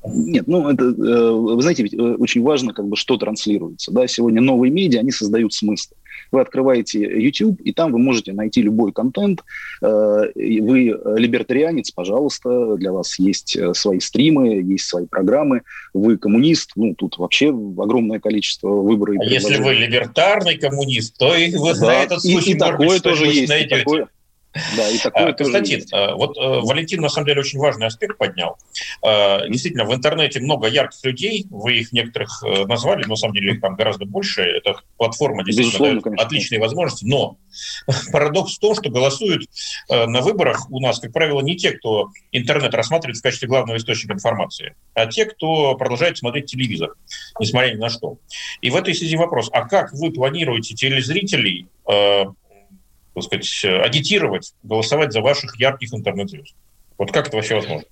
Нет, 0.07 0.47
ну 0.47 0.69
это, 0.69 0.85
э, 0.85 1.31
вы 1.31 1.61
знаете, 1.63 1.83
ведь 1.83 1.95
очень 1.95 2.43
важно, 2.43 2.75
как 2.75 2.87
бы, 2.87 2.97
что 2.97 3.17
транслируется. 3.17 3.91
Да? 3.91 4.07
Сегодня 4.07 4.41
новые 4.41 4.71
медиа, 4.71 5.01
они 5.01 5.11
создают 5.11 5.55
смысл. 5.55 5.95
Вы 6.31 6.41
открываете 6.41 7.01
YouTube, 7.01 7.61
и 7.61 7.73
там 7.73 7.93
вы 7.93 7.99
можете 7.99 8.33
найти 8.33 8.63
любой 8.63 8.93
контент. 8.93 9.43
Э, 9.83 10.25
вы 10.35 10.99
либертарианец, 11.17 11.91
пожалуйста, 11.91 12.77
для 12.77 12.93
вас 12.93 13.19
есть 13.19 13.57
э, 13.57 13.73
свои 13.75 14.01
стримы, 14.01 14.61
есть 14.63 14.87
свои 14.87 15.07
программы. 15.07 15.63
Вы 15.95 16.19
коммунист, 16.19 16.73
ну, 16.77 16.95
тут 16.95 17.19
вообще 17.19 17.49
огромное 17.49 18.21
количество 18.21 18.69
выборов. 18.69 19.17
А 19.21 19.25
если 19.25 19.57
вы 19.63 19.75
либертарный 19.75 20.59
коммунист, 20.59 21.17
то 21.17 21.35
и 21.35 21.55
вы 21.57 21.75
да, 21.75 21.87
на 21.87 22.03
этот 22.03 22.21
случай, 22.21 22.53
и, 22.53 22.55
и 22.55 22.59
такое 22.59 23.01
тоже 23.01 23.27
есть. 23.27 23.49
Найдете. 23.49 23.77
И 23.77 23.79
такое, 23.79 24.09
да, 24.77 24.89
и 24.89 24.99
такое 24.99 25.33
Константин, 25.33 25.85
тоже 25.87 26.05
есть. 26.05 26.17
вот 26.17 26.37
э, 26.39 26.41
Валентин 26.41 27.01
на 27.01 27.09
самом 27.09 27.27
деле 27.27 27.41
очень 27.41 27.59
важный 27.59 27.87
аспект 27.87 28.17
поднял. 28.19 28.57
Э, 29.03 29.49
действительно, 29.49 29.85
в 29.85 29.95
интернете 29.95 30.41
много 30.41 30.69
ярких 30.69 31.05
людей, 31.05 31.47
вы 31.51 31.79
их 31.79 31.93
некоторых 31.93 32.43
э, 32.45 32.65
назвали, 32.67 33.03
но 33.03 33.11
на 33.11 33.17
самом 33.17 33.35
деле 33.35 33.55
их 33.55 33.61
там 33.61 33.75
гораздо 33.75 34.05
больше. 34.05 34.43
Это 34.43 34.77
платформа 34.97 35.45
действительно 35.45 35.89
дает 35.89 36.03
конечно. 36.03 36.25
отличные 36.25 36.61
возможности, 36.61 37.05
но 37.05 37.37
парадокс 38.13 38.57
в 38.57 38.61
том, 38.61 38.75
что 38.75 38.91
голосуют 38.91 39.49
на 39.89 40.21
выборах 40.21 40.71
у 40.71 40.81
нас, 40.81 41.01
как 41.01 41.13
правило, 41.13 41.41
не 41.41 41.57
те, 41.57 41.73
кто 41.73 42.09
интернет 42.33 42.75
рассматривает 42.75 43.19
в 43.19 43.23
качестве 43.23 43.49
главного 43.49 43.77
источника 43.77 44.15
информации, 44.15 44.75
а 44.95 45.07
те, 45.07 45.25
кто 45.25 45.75
продолжает 45.75 46.19
смотреть 46.19 46.47
телевизор, 46.47 46.95
несмотря 47.39 47.73
ни 47.73 47.79
на 47.79 47.91
что. 47.91 48.19
И 48.61 48.71
в 48.71 48.77
этой 48.77 48.95
связи 48.95 49.17
вопрос, 49.17 49.51
а 49.53 49.69
как 49.69 49.93
вы 49.93 50.13
планируете 50.13 50.75
телезрителей 50.75 51.69
так 53.15 53.25
сказать, 53.25 53.65
агитировать, 53.85 54.53
голосовать 54.63 55.13
за 55.13 55.21
ваших 55.21 55.59
ярких 55.59 55.95
интернет-звезд. 55.95 56.55
Вот 56.99 57.13
как 57.13 57.29
это 57.29 57.37
вообще 57.37 57.55
возможно? 57.55 57.85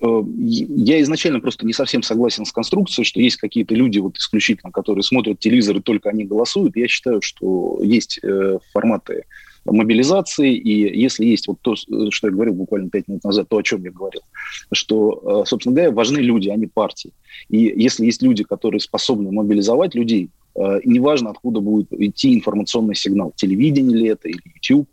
Э, 0.00 0.22
я 0.28 1.00
изначально 1.02 1.40
просто 1.40 1.66
не 1.66 1.72
совсем 1.72 2.02
согласен 2.02 2.44
с 2.44 2.52
конструкцией, 2.52 3.04
что 3.04 3.20
есть 3.20 3.36
какие-то 3.36 3.74
люди 3.74 3.98
вот 3.98 4.16
исключительно, 4.18 4.70
которые 4.70 5.02
смотрят 5.02 5.38
телевизор 5.38 5.76
и 5.76 5.80
только 5.80 6.10
они 6.10 6.24
голосуют. 6.24 6.76
Я 6.76 6.88
считаю, 6.88 7.22
что 7.22 7.80
есть 7.82 8.18
э, 8.22 8.58
форматы 8.72 9.24
мобилизации, 9.64 10.54
и 10.54 11.00
если 11.00 11.24
есть 11.24 11.48
вот 11.48 11.58
то, 11.60 11.74
что 11.74 12.28
я 12.28 12.30
говорил 12.30 12.54
буквально 12.54 12.88
пять 12.88 13.08
минут 13.08 13.24
назад, 13.24 13.48
то, 13.48 13.56
о 13.56 13.62
чем 13.62 13.82
я 13.84 13.90
говорил, 13.90 14.22
что, 14.72 15.42
э, 15.42 15.48
собственно 15.48 15.74
говоря, 15.74 15.90
важны 15.90 16.18
люди, 16.18 16.48
а 16.48 16.56
не 16.56 16.66
партии. 16.66 17.12
И 17.48 17.58
если 17.58 18.06
есть 18.06 18.22
люди, 18.22 18.44
которые 18.44 18.80
способны 18.80 19.32
мобилизовать 19.32 19.94
людей, 19.94 20.30
Э, 20.45 20.45
неважно, 20.84 21.30
откуда 21.30 21.60
будет 21.60 21.92
идти 21.92 22.34
информационный 22.34 22.94
сигнал, 22.94 23.32
телевидение 23.36 23.96
ли 23.96 24.08
это 24.08 24.28
или 24.28 24.40
YouTube. 24.54 24.88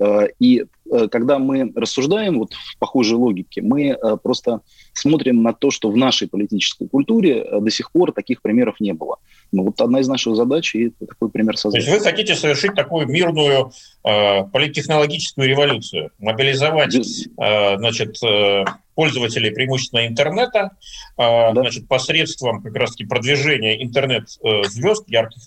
Э, 0.00 0.28
и 0.38 0.64
э, 0.90 1.08
когда 1.08 1.38
мы 1.38 1.72
рассуждаем 1.74 2.38
вот 2.38 2.52
в 2.54 2.78
похожей 2.78 3.16
логике, 3.16 3.62
мы 3.62 3.96
просто 4.22 4.60
смотрим 4.92 5.42
на 5.42 5.52
то, 5.52 5.70
что 5.70 5.90
в 5.90 5.96
нашей 5.96 6.28
политической 6.28 6.88
культуре 6.88 7.46
до 7.60 7.70
сих 7.70 7.90
пор 7.92 8.12
таких 8.12 8.42
примеров 8.42 8.80
не 8.80 8.92
было. 8.92 9.18
Ну, 9.52 9.64
вот 9.64 9.80
одна 9.80 10.00
из 10.00 10.08
наших 10.08 10.36
задач 10.36 10.74
и 10.74 10.90
такой 10.90 11.30
пример 11.30 11.56
создать. 11.56 11.84
То 11.84 11.90
есть 11.90 12.04
вы 12.04 12.10
хотите 12.10 12.34
совершить 12.34 12.74
такую 12.74 13.06
мирную 13.06 13.70
э, 14.04 14.44
политтехнологическую 14.44 15.48
революцию, 15.48 16.10
мобилизовать 16.18 16.96
э, 16.96 17.76
значит, 17.78 18.22
э, 18.22 18.64
пользователей 18.94 19.50
преимущественно 19.50 20.06
интернета, 20.06 20.72
э, 21.16 21.18
да. 21.18 21.52
значит, 21.52 21.86
посредством 21.86 22.62
как 22.62 22.74
раз-таки 22.74 23.06
продвижения 23.06 23.82
интернет-звезд, 23.82 25.08
ярких 25.08 25.42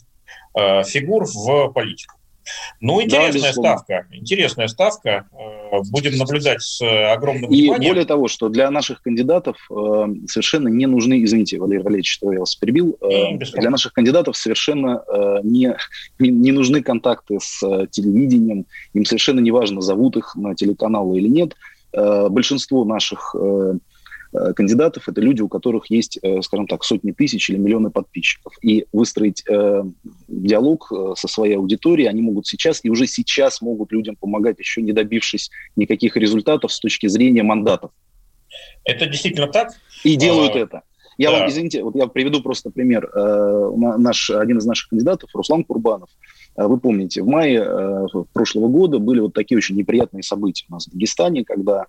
э, 0.57 0.83
фигур 0.83 1.25
в 1.25 1.71
политику. 1.73 2.15
Ну, 2.81 3.01
интересная 3.01 3.53
да, 3.53 3.77
ставка. 3.77 4.07
Интересная 4.11 4.67
ставка. 4.67 5.27
Э, 5.33 5.79
будем 5.91 6.17
наблюдать 6.17 6.61
с 6.61 6.81
огромным 6.81 7.51
И 7.51 7.63
вниманием. 7.63 7.91
более 7.91 8.05
того, 8.05 8.27
что 8.27 8.49
для 8.49 8.69
наших 8.71 9.01
кандидатов 9.01 9.57
э, 9.69 10.05
совершенно 10.27 10.67
не 10.67 10.85
нужны, 10.85 11.23
извините, 11.23 11.59
Валерий 11.59 11.83
Валерьевич, 11.83 12.11
что 12.11 12.31
я 12.31 12.39
вас 12.39 12.55
перебил, 12.55 12.97
э, 13.01 13.37
для 13.37 13.69
наших 13.69 13.93
кандидатов 13.93 14.37
совершенно 14.37 15.03
не, 15.43 15.75
не, 16.19 16.29
не 16.29 16.51
нужны 16.51 16.81
контакты 16.81 17.39
с 17.39 17.59
телевидением, 17.87 18.65
им 18.93 19.05
совершенно 19.05 19.39
не 19.39 19.51
важно, 19.51 19.81
зовут 19.81 20.17
их 20.17 20.35
на 20.35 20.55
телеканалы 20.55 21.17
или 21.17 21.27
нет. 21.27 21.55
Большинство 21.91 22.85
наших 22.85 23.35
Э, 23.49 23.73
кандидатов 24.31 25.09
это 25.09 25.21
люди, 25.21 25.41
у 25.41 25.47
которых 25.47 25.89
есть, 25.89 26.19
э, 26.21 26.41
скажем 26.41 26.67
так, 26.67 26.83
сотни 26.83 27.11
тысяч 27.11 27.49
или 27.49 27.57
миллионы 27.57 27.89
подписчиков. 27.89 28.53
И 28.61 28.85
выстроить 28.91 29.43
э, 29.49 29.83
диалог 30.27 30.91
э, 30.91 31.13
со 31.17 31.27
своей 31.27 31.55
аудиторией 31.55 32.09
они 32.09 32.21
могут 32.21 32.47
сейчас, 32.47 32.81
и 32.83 32.89
уже 32.89 33.07
сейчас 33.07 33.61
могут 33.61 33.91
людям 33.91 34.15
помогать, 34.15 34.59
еще 34.59 34.81
не 34.81 34.93
добившись 34.93 35.49
никаких 35.75 36.15
результатов 36.15 36.71
с 36.71 36.79
точки 36.79 37.07
зрения 37.07 37.43
мандатов. 37.43 37.91
Это 38.83 39.05
действительно 39.05 39.47
так? 39.47 39.73
И 40.03 40.15
делают 40.15 40.55
а, 40.55 40.59
это. 40.59 40.81
Я 41.19 41.31
да. 41.31 41.39
вам, 41.39 41.49
извините, 41.49 41.83
вот 41.83 41.95
я 41.95 42.07
приведу 42.07 42.41
просто 42.41 42.69
пример. 42.69 43.11
Э, 43.13 43.71
наш, 43.97 44.29
один 44.29 44.59
из 44.59 44.65
наших 44.65 44.87
кандидатов, 44.87 45.29
Руслан 45.33 45.65
Курбанов, 45.65 46.07
э, 46.55 46.65
вы 46.65 46.79
помните, 46.79 47.21
в 47.21 47.27
мае 47.27 47.61
э, 47.61 48.05
прошлого 48.31 48.69
года 48.69 48.99
были 48.99 49.19
вот 49.19 49.33
такие 49.33 49.57
очень 49.57 49.75
неприятные 49.75 50.23
события 50.23 50.65
у 50.69 50.73
нас 50.73 50.87
в 50.87 50.91
Дагестане, 50.91 51.43
когда 51.43 51.87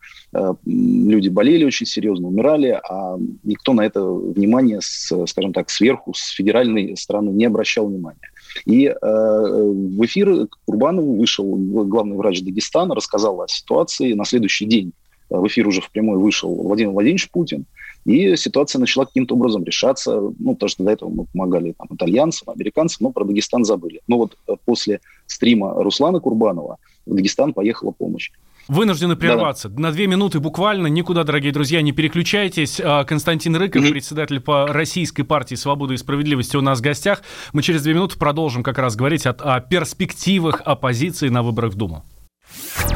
люди 0.67 1.29
болели 1.29 1.65
очень 1.65 1.87
серьезно, 1.87 2.27
умирали, 2.27 2.81
а 2.89 3.19
никто 3.45 3.73
на 3.73 3.83
это 3.83 4.03
внимание, 4.05 4.81
с, 4.81 5.27
скажем 5.27 5.53
так, 5.53 5.71
сверху, 5.71 6.13
с 6.13 6.31
федеральной 6.31 6.97
стороны 6.97 7.31
не 7.31 7.45
обращал 7.45 7.87
внимания. 7.87 8.19
И 8.67 8.87
э, 8.87 8.95
в 9.01 10.05
эфир 10.07 10.49
к 10.49 10.57
Курбанову 10.67 11.15
вышел 11.15 11.45
главный 11.55 12.17
врач 12.17 12.43
Дагестана, 12.43 12.97
рассказал 12.97 13.41
о 13.43 13.47
ситуации. 13.47 14.15
На 14.15 14.25
следующий 14.25 14.67
день 14.67 14.93
в 15.29 15.47
эфир 15.47 15.69
уже 15.69 15.81
впрямую 15.81 16.21
вышел 16.21 16.53
Владимир 16.53 16.91
Владимирович 16.91 17.31
Путин. 17.31 17.67
И 18.05 18.37
ситуация 18.37 18.79
начала 18.79 19.05
каким-то 19.05 19.35
образом 19.35 19.65
решаться, 19.65 20.21
ну, 20.39 20.55
потому 20.55 20.69
что 20.69 20.85
до 20.85 20.91
этого 20.91 21.11
мы 21.11 21.25
помогали 21.27 21.75
там, 21.77 21.89
итальянцам, 21.91 22.51
американцам, 22.51 23.07
но 23.07 23.13
про 23.13 23.25
Дагестан 23.25 23.65
забыли. 23.65 24.01
Но 24.09 24.19
вот 24.19 24.37
э, 24.49 24.53
после 24.65 25.01
стрима 25.27 25.75
Руслана 25.75 26.21
Курбанова 26.21 26.79
в 27.07 27.15
Дагестан 27.15 27.53
поехала 27.53 27.91
помощь. 27.91 28.31
Вынуждены 28.69 29.17
прерваться. 29.17 29.69
Да. 29.69 29.81
На 29.81 29.93
две 29.93 30.07
минуты 30.07 30.39
буквально. 30.39 30.87
Никуда, 30.87 31.25
дорогие 31.25 31.53
друзья, 31.53 31.83
не 31.83 31.91
переключайтесь. 31.91 32.81
А, 32.81 33.03
Константин 33.03 33.57
Рыков, 33.57 33.83
mm-hmm. 33.83 33.91
председатель 33.91 34.41
по 34.41 34.69
Российской 34.69 35.25
партии 35.25 35.57
«Свобода 35.57 35.95
и 35.95 35.97
справедливости» 35.97 36.57
у 36.57 36.61
нас 36.61 36.79
в 36.79 36.83
гостях. 36.83 37.23
Мы 37.53 37.63
через 37.63 37.83
две 37.83 37.95
минуты 37.95 38.17
продолжим 38.17 38.63
как 38.63 38.79
раз 38.79 38.95
говорить 38.95 39.27
о, 39.27 39.31
о 39.31 39.61
перспективах 39.61 40.63
оппозиции 40.65 41.29
на 41.29 41.43
выборах 41.43 41.73
в 41.73 41.77
Думу. 41.77 42.05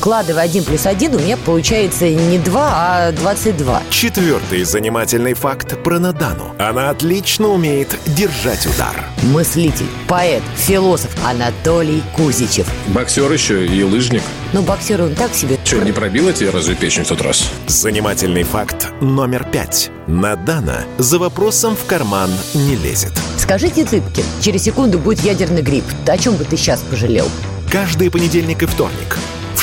складывая 0.00 0.44
1 0.44 0.64
плюс 0.64 0.86
1, 0.86 1.14
у 1.14 1.18
меня 1.18 1.36
получается 1.36 2.08
не 2.08 2.38
2, 2.38 2.70
а 2.72 3.12
22. 3.12 3.82
Четвертый 3.90 4.64
занимательный 4.64 5.34
факт 5.34 5.76
про 5.82 5.98
Надану. 5.98 6.54
Она 6.58 6.88
отлично 6.88 7.48
умеет 7.48 7.94
держать 8.06 8.64
удар. 8.64 9.04
Мыслитель, 9.24 9.84
поэт, 10.08 10.42
философ 10.56 11.14
Анатолий 11.26 12.02
Кузичев. 12.16 12.66
Боксер 12.86 13.30
еще 13.30 13.66
и 13.66 13.82
лыжник. 13.82 14.22
Ну, 14.54 14.62
боксер 14.62 15.02
он 15.02 15.14
так 15.14 15.34
себе. 15.34 15.58
Че, 15.64 15.82
не 15.82 15.92
пробила 15.92 16.32
тебе 16.32 16.48
разве 16.48 16.76
печень 16.76 17.04
в 17.04 17.08
тот 17.08 17.20
раз? 17.20 17.50
Занимательный 17.66 18.44
факт 18.44 18.88
номер 19.02 19.44
пять. 19.44 19.90
Надана 20.06 20.84
за 20.96 21.18
вопросом 21.18 21.76
в 21.76 21.84
карман 21.84 22.30
не 22.54 22.74
лезет. 22.74 23.12
Скажите, 23.36 23.84
Цыпкин, 23.84 24.24
через 24.40 24.62
секунду 24.62 24.98
будет 24.98 25.20
ядерный 25.20 25.60
грипп. 25.60 25.84
О 26.06 26.16
чем 26.16 26.36
бы 26.36 26.44
ты 26.44 26.56
сейчас 26.56 26.80
пожалел? 26.80 27.28
Каждый 27.70 28.10
понедельник 28.10 28.62
и 28.62 28.66
вторник 28.66 29.18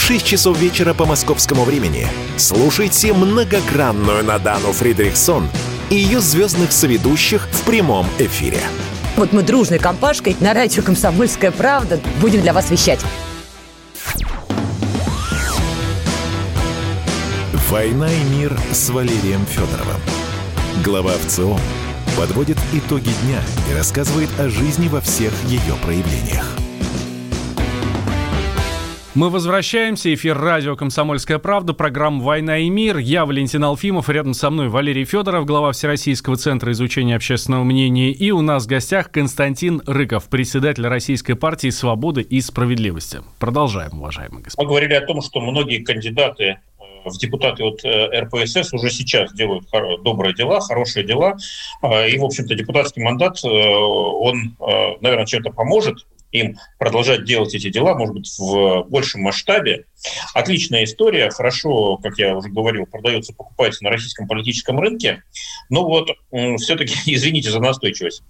6 0.07 0.25
часов 0.25 0.57
вечера 0.57 0.93
по 0.93 1.05
московскому 1.05 1.65
времени 1.65 2.07
слушайте 2.37 3.11
многогранную 3.11 4.23
Надану 4.23 4.71
Фридрихсон 4.71 5.49
и 5.89 5.95
ее 5.95 6.21
звездных 6.21 6.71
соведущих 6.71 7.45
в 7.51 7.63
прямом 7.63 8.05
эфире. 8.17 8.61
Вот 9.17 9.33
мы 9.33 9.43
дружной 9.43 9.79
компашкой 9.79 10.37
на 10.39 10.53
радио 10.53 10.81
«Комсомольская 10.81 11.51
правда» 11.51 11.99
будем 12.21 12.41
для 12.41 12.53
вас 12.53 12.71
вещать. 12.71 13.01
«Война 17.69 18.09
и 18.09 18.23
мир» 18.29 18.57
с 18.71 18.89
Валерием 18.89 19.45
Федоровым. 19.45 19.99
Глава 20.85 21.11
ВЦО 21.25 21.59
подводит 22.15 22.57
итоги 22.71 23.11
дня 23.25 23.41
и 23.69 23.75
рассказывает 23.75 24.29
о 24.39 24.47
жизни 24.47 24.87
во 24.87 25.01
всех 25.01 25.33
ее 25.49 25.75
проявлениях. 25.83 26.57
Мы 29.17 29.31
возвращаемся. 29.31 30.13
Эфир 30.13 30.37
радио 30.37 30.75
«Комсомольская 30.75 31.39
правда», 31.39 31.73
программа 31.73 32.23
«Война 32.23 32.59
и 32.59 32.69
мир». 32.69 32.99
Я 32.99 33.25
Валентин 33.25 33.63
Алфимов, 33.63 34.09
рядом 34.09 34.35
со 34.35 34.51
мной 34.51 34.69
Валерий 34.69 35.05
Федоров, 35.05 35.47
глава 35.47 35.71
Всероссийского 35.71 36.35
центра 36.35 36.71
изучения 36.71 37.15
общественного 37.15 37.63
мнения. 37.63 38.11
И 38.11 38.29
у 38.29 38.41
нас 38.41 38.65
в 38.65 38.67
гостях 38.67 39.09
Константин 39.09 39.81
Рыков, 39.87 40.29
председатель 40.29 40.85
Российской 40.85 41.33
партии 41.33 41.71
«Свободы 41.71 42.21
и 42.21 42.39
справедливости». 42.41 43.21
Продолжаем, 43.39 43.99
уважаемые 43.99 44.43
господа. 44.43 44.63
Мы 44.63 44.69
говорили 44.69 44.93
о 44.93 45.01
том, 45.01 45.23
что 45.23 45.39
многие 45.39 45.83
кандидаты 45.83 46.43
э, 46.43 46.83
в 47.03 47.17
депутаты 47.17 47.63
от 47.63 47.83
э, 47.85 48.21
РПСС 48.21 48.71
уже 48.71 48.91
сейчас 48.91 49.33
делают 49.33 49.65
добрые 50.03 50.35
дела, 50.35 50.61
хорошие 50.61 51.03
дела. 51.03 51.37
Э, 51.81 52.07
и, 52.07 52.19
в 52.19 52.23
общем-то, 52.23 52.53
депутатский 52.53 53.01
мандат, 53.01 53.43
он, 53.43 54.55
наверное, 55.01 55.25
чем-то 55.25 55.49
поможет 55.49 56.05
им 56.31 56.57
продолжать 56.77 57.25
делать 57.25 57.53
эти 57.55 57.69
дела, 57.69 57.95
может 57.95 58.15
быть, 58.15 58.35
в 58.37 58.83
большем 58.89 59.21
масштабе. 59.21 59.85
Отличная 60.33 60.83
история, 60.83 61.29
хорошо, 61.29 61.97
как 61.97 62.17
я 62.17 62.35
уже 62.35 62.49
говорил, 62.49 62.85
продается, 62.85 63.33
покупается 63.33 63.83
на 63.83 63.89
российском 63.89 64.27
политическом 64.27 64.79
рынке. 64.79 65.23
Но 65.69 65.85
вот 65.85 66.09
все-таки, 66.57 66.95
извините 67.13 67.51
за 67.51 67.59
настойчивость, 67.59 68.23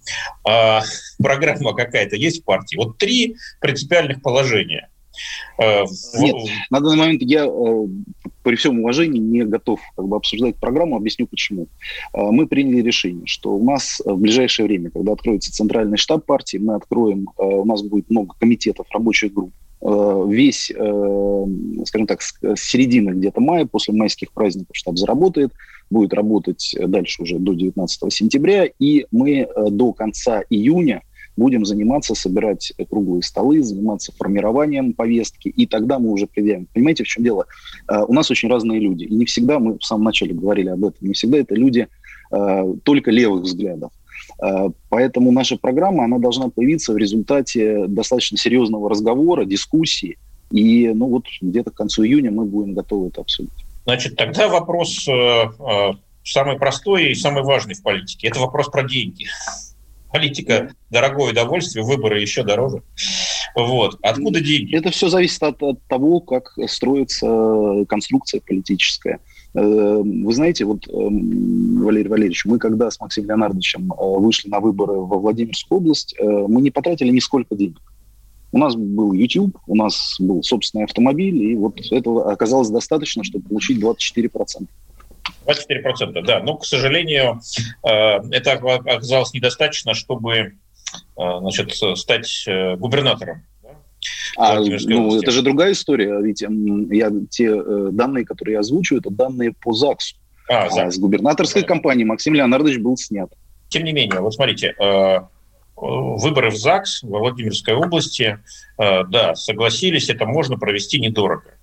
а, 0.46 0.82
программа 1.18 1.74
какая-то 1.74 2.16
есть 2.16 2.42
в 2.42 2.44
партии. 2.44 2.76
Вот 2.76 2.98
три 2.98 3.36
принципиальных 3.60 4.22
положения– 4.22 4.88
Нет, 5.58 6.36
на 6.70 6.80
данный 6.80 6.96
момент 6.96 7.22
я 7.22 7.46
э, 7.46 7.86
при 8.42 8.56
всем 8.56 8.80
уважении 8.80 9.18
не 9.18 9.44
готов 9.44 9.80
как 9.96 10.06
бы, 10.06 10.16
обсуждать 10.16 10.56
программу, 10.56 10.96
объясню 10.96 11.26
почему. 11.26 11.66
Э, 12.14 12.30
мы 12.30 12.46
приняли 12.46 12.82
решение, 12.82 13.26
что 13.26 13.52
у 13.52 13.64
нас 13.64 14.00
в 14.04 14.16
ближайшее 14.16 14.66
время, 14.66 14.90
когда 14.90 15.12
откроется 15.12 15.52
центральный 15.52 15.98
штаб 15.98 16.24
партии, 16.24 16.58
мы 16.58 16.74
откроем, 16.74 17.28
у 17.36 17.64
нас 17.64 17.82
будет 17.82 18.10
много 18.10 18.34
комитетов, 18.38 18.86
рабочих 18.90 19.32
групп, 19.32 19.52
весь, 19.80 20.72
скажем 21.86 22.06
так, 22.06 22.20
с 22.20 22.34
середины 22.56 23.10
где-то 23.10 23.40
мая, 23.40 23.64
после 23.64 23.94
майских 23.94 24.32
праздников 24.32 24.76
штаб 24.76 24.96
заработает, 24.96 25.52
будет 25.90 26.12
работать 26.14 26.74
дальше 26.86 27.22
уже 27.22 27.38
до 27.38 27.54
19 27.54 28.12
сентября, 28.12 28.68
и 28.78 29.06
мы 29.12 29.48
до 29.70 29.92
конца 29.92 30.42
июня 30.50 31.02
будем 31.38 31.64
заниматься, 31.64 32.14
собирать 32.14 32.72
круглые 32.90 33.22
столы, 33.22 33.62
заниматься 33.62 34.12
формированием 34.16 34.92
повестки, 34.92 35.48
и 35.48 35.66
тогда 35.66 35.98
мы 35.98 36.10
уже 36.10 36.26
придем. 36.26 36.66
Понимаете, 36.74 37.04
в 37.04 37.06
чем 37.06 37.24
дело? 37.24 37.46
Uh, 37.90 38.04
у 38.06 38.12
нас 38.12 38.30
очень 38.30 38.50
разные 38.50 38.80
люди, 38.80 39.04
и 39.04 39.14
не 39.14 39.24
всегда, 39.24 39.58
мы 39.58 39.78
в 39.78 39.84
самом 39.84 40.04
начале 40.04 40.34
говорили 40.34 40.68
об 40.68 40.84
этом, 40.84 41.06
не 41.06 41.14
всегда 41.14 41.38
это 41.38 41.54
люди 41.54 41.86
uh, 42.32 42.78
только 42.82 43.10
левых 43.10 43.44
взглядов. 43.44 43.92
Uh, 44.42 44.74
поэтому 44.88 45.32
наша 45.32 45.56
программа, 45.56 46.04
она 46.04 46.18
должна 46.18 46.48
появиться 46.50 46.92
в 46.92 46.96
результате 46.96 47.86
достаточно 47.86 48.36
серьезного 48.36 48.90
разговора, 48.90 49.44
дискуссии, 49.44 50.18
и 50.50 50.88
ну 50.88 51.06
вот 51.06 51.24
где-то 51.40 51.70
к 51.70 51.74
концу 51.74 52.04
июня 52.04 52.30
мы 52.30 52.44
будем 52.44 52.74
готовы 52.74 53.08
это 53.08 53.20
обсудить. 53.20 53.52
Значит, 53.84 54.16
тогда 54.16 54.48
вопрос 54.48 55.08
э, 55.08 55.12
э, 55.12 55.92
самый 56.24 56.58
простой 56.58 57.12
и 57.12 57.14
самый 57.14 57.42
важный 57.42 57.74
в 57.74 57.82
политике. 57.82 58.28
Это 58.28 58.40
вопрос 58.40 58.68
про 58.68 58.82
деньги. 58.82 59.26
Политика– 60.10 60.72
дорогое 60.90 61.32
удовольствие, 61.32 61.84
выборы 61.84 62.20
еще 62.20 62.42
дороже. 62.42 62.82
Вот. 63.54 63.98
Откуда 64.02 64.40
деньги? 64.40 64.74
Это 64.74 64.90
все 64.90 65.08
зависит 65.08 65.42
от, 65.42 65.62
от 65.62 65.82
того, 65.86 66.20
как 66.20 66.54
строится 66.66 67.84
конструкция 67.88 68.40
политическая. 68.40 69.20
Э, 69.54 69.60
вы 70.02 70.32
знаете, 70.32 70.64
вот, 70.64 70.86
эм, 70.88 71.82
Валерий 71.82 72.08
Валерьевич, 72.08 72.44
мы 72.44 72.58
когда 72.58 72.90
с 72.90 73.00
Максимом 73.00 73.28
Леонардовичем 73.28 73.92
э, 73.92 73.96
вышли 73.98 74.48
на 74.48 74.60
выборы 74.60 74.92
во 74.94 75.18
Владимирскую 75.18 75.80
область, 75.80 76.14
э, 76.18 76.24
мы 76.24 76.60
не 76.60 76.70
потратили 76.70 77.10
нисколько 77.10 77.54
денег. 77.54 77.80
У 78.52 78.58
нас 78.58 78.76
был 78.76 79.12
YouTube, 79.12 79.58
у 79.66 79.74
нас 79.74 80.16
был 80.18 80.42
собственный 80.42 80.84
автомобиль, 80.84 81.36
и 81.42 81.54
вот 81.54 81.80
этого 81.90 82.32
оказалось 82.32 82.70
достаточно, 82.70 83.24
чтобы 83.24 83.48
получить 83.48 83.78
24%. 83.78 84.66
24%, 85.48 86.22
да. 86.24 86.40
Но, 86.40 86.56
к 86.56 86.64
сожалению, 86.64 87.40
э, 87.84 87.90
это 88.30 88.52
оказалось 88.52 89.32
недостаточно, 89.32 89.94
чтобы 89.94 90.36
э, 90.36 90.50
значит, 91.16 91.74
стать 91.96 92.44
э, 92.46 92.76
губернатором. 92.76 93.42
А, 94.36 94.60
ну, 94.60 95.20
это 95.20 95.30
же 95.32 95.42
другая 95.42 95.72
история, 95.72 96.20
ведь 96.20 96.42
я, 96.42 97.10
те 97.30 97.90
данные, 97.90 98.24
которые 98.24 98.54
я 98.54 98.60
озвучу, 98.60 98.96
это 98.96 99.10
данные 99.10 99.52
по 99.52 99.72
ЗАГСу. 99.72 100.14
А, 100.48 100.66
а 100.66 100.90
с 100.90 100.98
губернаторской 100.98 101.64
компании 101.64 102.04
Максим 102.04 102.34
Леонардович 102.34 102.78
был 102.78 102.96
снят. 102.96 103.28
Тем 103.68 103.84
не 103.84 103.92
менее, 103.92 104.20
вот 104.20 104.32
смотрите, 104.32 104.74
выборы 105.74 106.50
в 106.50 106.56
ЗАГС 106.56 107.02
во 107.02 107.18
Владимирской 107.18 107.74
области, 107.74 108.38
да, 108.78 109.34
согласились, 109.34 110.08
это 110.08 110.26
можно 110.26 110.56
провести 110.56 111.00
недорого. 111.00 111.54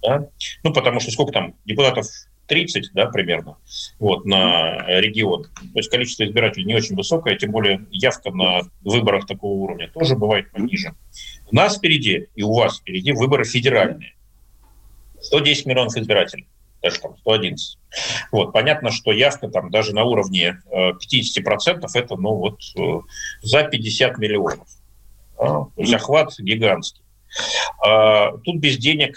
Да? 0.00 0.26
Ну, 0.62 0.72
потому 0.72 1.00
что 1.00 1.10
сколько 1.10 1.32
там 1.32 1.54
депутатов 1.64 2.06
30, 2.50 2.90
да, 2.94 3.06
примерно, 3.06 3.58
вот, 4.00 4.24
на 4.24 4.84
регион. 5.00 5.44
То 5.44 5.76
есть 5.76 5.88
количество 5.88 6.24
избирателей 6.24 6.64
не 6.64 6.74
очень 6.74 6.96
высокое, 6.96 7.36
тем 7.36 7.52
более 7.52 7.86
явка 7.92 8.32
на 8.32 8.62
выборах 8.82 9.26
такого 9.26 9.52
уровня 9.52 9.88
тоже 9.88 10.16
бывает 10.16 10.50
пониже. 10.50 10.94
У 11.50 11.54
нас 11.54 11.78
впереди 11.78 12.26
и 12.34 12.42
у 12.42 12.52
вас 12.52 12.80
впереди 12.80 13.12
выборы 13.12 13.44
федеральные. 13.44 14.14
110 15.20 15.66
миллионов 15.66 15.96
избирателей, 15.96 16.48
даже 16.82 16.98
там 16.98 17.16
111. 17.18 17.78
Вот, 18.32 18.52
понятно, 18.52 18.90
что 18.90 19.12
явка 19.12 19.48
там 19.48 19.70
даже 19.70 19.94
на 19.94 20.02
уровне 20.02 20.60
50% 20.72 20.98
э, 21.46 21.98
это, 21.98 22.16
ну, 22.16 22.34
вот, 22.34 22.60
э, 22.76 23.00
за 23.42 23.62
50 23.62 24.18
миллионов. 24.18 24.66
Охват 25.38 26.36
гигантский. 26.38 27.02
А, 27.84 28.36
тут 28.38 28.56
без 28.56 28.76
денег 28.76 29.16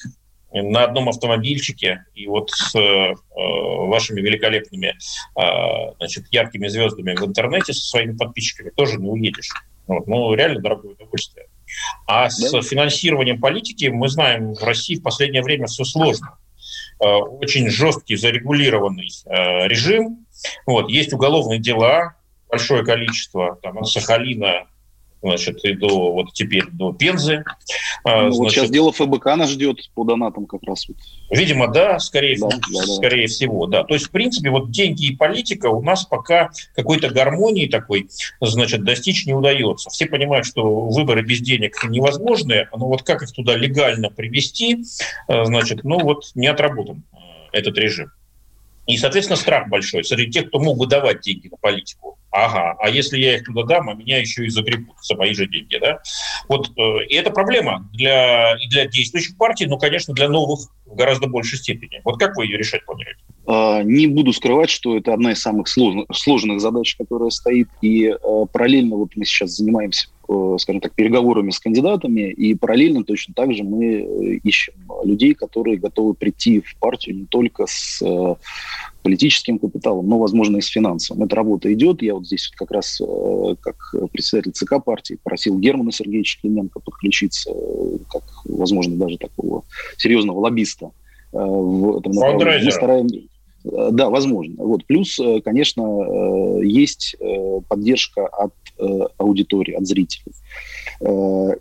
на 0.61 0.83
одном 0.83 1.09
автомобильчике 1.09 2.05
и 2.13 2.27
вот 2.27 2.51
с 2.51 2.75
э, 2.75 3.13
вашими 3.35 4.21
великолепными 4.21 4.95
э, 5.35 5.93
значит, 5.97 6.25
яркими 6.31 6.67
звездами 6.67 7.15
в 7.15 7.25
интернете 7.25 7.73
со 7.73 7.81
своими 7.81 8.15
подписчиками 8.15 8.69
тоже 8.69 8.99
не 8.99 9.09
уедешь. 9.09 9.49
Вот, 9.87 10.07
ну, 10.07 10.33
реально 10.33 10.61
дорогое 10.61 10.93
удовольствие. 10.93 11.47
А 12.07 12.25
да? 12.25 12.29
с 12.29 12.67
финансированием 12.67 13.39
политики 13.39 13.87
мы 13.87 14.07
знаем, 14.07 14.53
в 14.53 14.63
России 14.63 14.95
в 14.95 15.03
последнее 15.03 15.41
время 15.41 15.67
все 15.67 15.83
сложно. 15.83 16.37
Э, 16.99 17.05
очень 17.05 17.69
жесткий, 17.69 18.15
зарегулированный 18.15 19.09
э, 19.25 19.67
режим. 19.67 20.25
Вот, 20.65 20.89
есть 20.89 21.13
уголовные 21.13 21.59
дела, 21.59 22.15
большое 22.49 22.85
количество, 22.85 23.57
там, 23.61 23.79
от 23.79 23.87
Сахалина 23.87 24.67
значит, 25.23 25.63
и 25.63 25.73
до 25.73 26.11
вот 26.11 26.33
теперь 26.33 26.65
до 26.71 26.93
Пензы. 26.93 27.43
А, 28.03 28.23
ну, 28.23 28.31
значит, 28.31 28.39
вот 28.39 28.51
сейчас 28.51 28.69
дело 28.69 28.91
ФБК 28.91 29.25
нас 29.35 29.49
ждет 29.49 29.89
по 29.95 30.03
донатам 30.03 30.45
как 30.45 30.61
раз. 30.63 30.87
Вот. 30.87 30.97
Видимо, 31.29 31.67
да, 31.67 31.99
скорее, 31.99 32.37
да, 32.39 32.49
да, 32.49 32.83
скорее 32.83 33.27
да. 33.27 33.33
всего, 33.33 33.65
да. 33.65 33.83
То 33.83 33.93
есть, 33.93 34.07
в 34.07 34.11
принципе, 34.11 34.49
вот 34.49 34.71
деньги 34.71 35.05
и 35.05 35.15
политика 35.15 35.67
у 35.67 35.81
нас 35.81 36.05
пока 36.05 36.51
какой-то 36.75 37.09
гармонии 37.09 37.67
такой, 37.67 38.09
значит, 38.41 38.83
достичь 38.83 39.25
не 39.25 39.33
удается. 39.33 39.89
Все 39.89 40.05
понимают, 40.05 40.45
что 40.45 40.87
выборы 40.87 41.23
без 41.23 41.39
денег 41.39 41.81
невозможны, 41.85 42.67
но 42.75 42.87
вот 42.87 43.03
как 43.03 43.23
их 43.23 43.31
туда 43.31 43.55
легально 43.55 44.09
привести, 44.09 44.83
э, 45.27 45.45
значит, 45.45 45.83
ну 45.83 45.99
вот 45.99 46.31
не 46.35 46.47
отработан 46.47 47.03
э, 47.13 47.17
этот 47.53 47.77
режим. 47.77 48.11
И, 48.85 48.97
соответственно, 48.97 49.37
страх 49.37 49.69
большой 49.69 50.03
среди 50.03 50.31
тех, 50.31 50.47
кто 50.49 50.59
мог 50.59 50.77
бы 50.77 50.87
давать 50.87 51.21
деньги 51.21 51.47
на 51.47 51.57
политику. 51.57 52.17
Ага, 52.31 52.75
а 52.79 52.89
если 52.89 53.19
я 53.19 53.35
их 53.35 53.45
туда 53.45 53.63
дам, 53.63 53.89
а 53.89 53.93
меня 53.93 54.17
еще 54.17 54.45
и 54.45 54.49
загребут 54.49 54.95
за 55.03 55.15
мои 55.15 55.33
же 55.33 55.47
деньги, 55.47 55.77
да? 55.77 55.99
Вот, 56.49 56.71
э, 56.75 57.05
и 57.07 57.13
это 57.13 57.29
проблема 57.29 57.87
для, 57.93 58.55
для 58.69 58.87
действующих 58.87 59.37
партий, 59.37 59.67
но, 59.67 59.77
конечно, 59.77 60.15
для 60.15 60.27
новых 60.27 60.61
в 60.85 60.95
гораздо 60.95 61.27
большей 61.27 61.59
степени. 61.59 62.01
Вот 62.03 62.19
как 62.19 62.35
вы 62.35 62.45
ее 62.45 62.57
решать 62.57 62.85
планируете? 62.85 63.21
А, 63.45 63.83
не 63.83 64.07
буду 64.07 64.33
скрывать, 64.33 64.71
что 64.71 64.97
это 64.97 65.13
одна 65.13 65.33
из 65.33 65.41
самых 65.41 65.67
сложных, 65.67 66.07
сложных 66.11 66.59
задач, 66.59 66.95
которая 66.95 67.29
стоит, 67.29 67.69
и 67.81 68.07
э, 68.07 68.15
параллельно 68.51 68.95
вот 68.95 69.09
мы 69.15 69.25
сейчас 69.25 69.51
занимаемся, 69.51 70.07
скажем 70.57 70.81
так, 70.81 70.93
переговорами 70.93 71.51
с 71.51 71.59
кандидатами, 71.59 72.31
и 72.31 72.55
параллельно 72.55 73.03
точно 73.03 73.33
так 73.33 73.53
же 73.53 73.63
мы 73.63 74.39
ищем 74.43 74.73
людей, 75.03 75.33
которые 75.33 75.77
готовы 75.77 76.13
прийти 76.13 76.61
в 76.61 76.75
партию 76.77 77.17
не 77.17 77.25
только 77.25 77.65
с 77.67 78.01
политическим 79.03 79.59
капиталом, 79.59 80.07
но, 80.07 80.17
возможно, 80.17 80.57
и 80.57 80.61
с 80.61 80.67
финансовым. 80.67 81.23
Эта 81.23 81.35
работа 81.35 81.71
идет. 81.73 82.01
Я 82.01 82.15
вот 82.15 82.25
здесь 82.25 82.49
вот 82.49 82.57
как 82.57 82.71
раз, 82.71 83.01
э, 83.01 83.55
как 83.59 83.75
председатель 84.11 84.53
ЦК 84.53 84.83
партии, 84.83 85.19
просил 85.21 85.59
Германа 85.59 85.91
Сергеевича 85.91 86.39
Клименко 86.41 86.79
подключиться, 86.79 87.51
э, 87.51 87.97
как, 88.09 88.23
возможно, 88.45 88.95
даже 88.95 89.17
такого 89.17 89.63
серьезного 89.97 90.39
лоббиста 90.39 90.91
э, 91.33 91.37
в 91.37 91.99
этом 91.99 92.13
направлении. 92.13 92.65
Мы 92.65 92.71
стараемся... 92.71 93.19
Да, 93.63 94.09
возможно. 94.09 94.55
Вот. 94.57 94.85
Плюс, 94.85 95.19
конечно, 95.43 96.61
есть 96.61 97.15
поддержка 97.67 98.27
от 98.27 98.53
аудитории, 99.17 99.73
от 99.73 99.87
зрителей. 99.87 100.33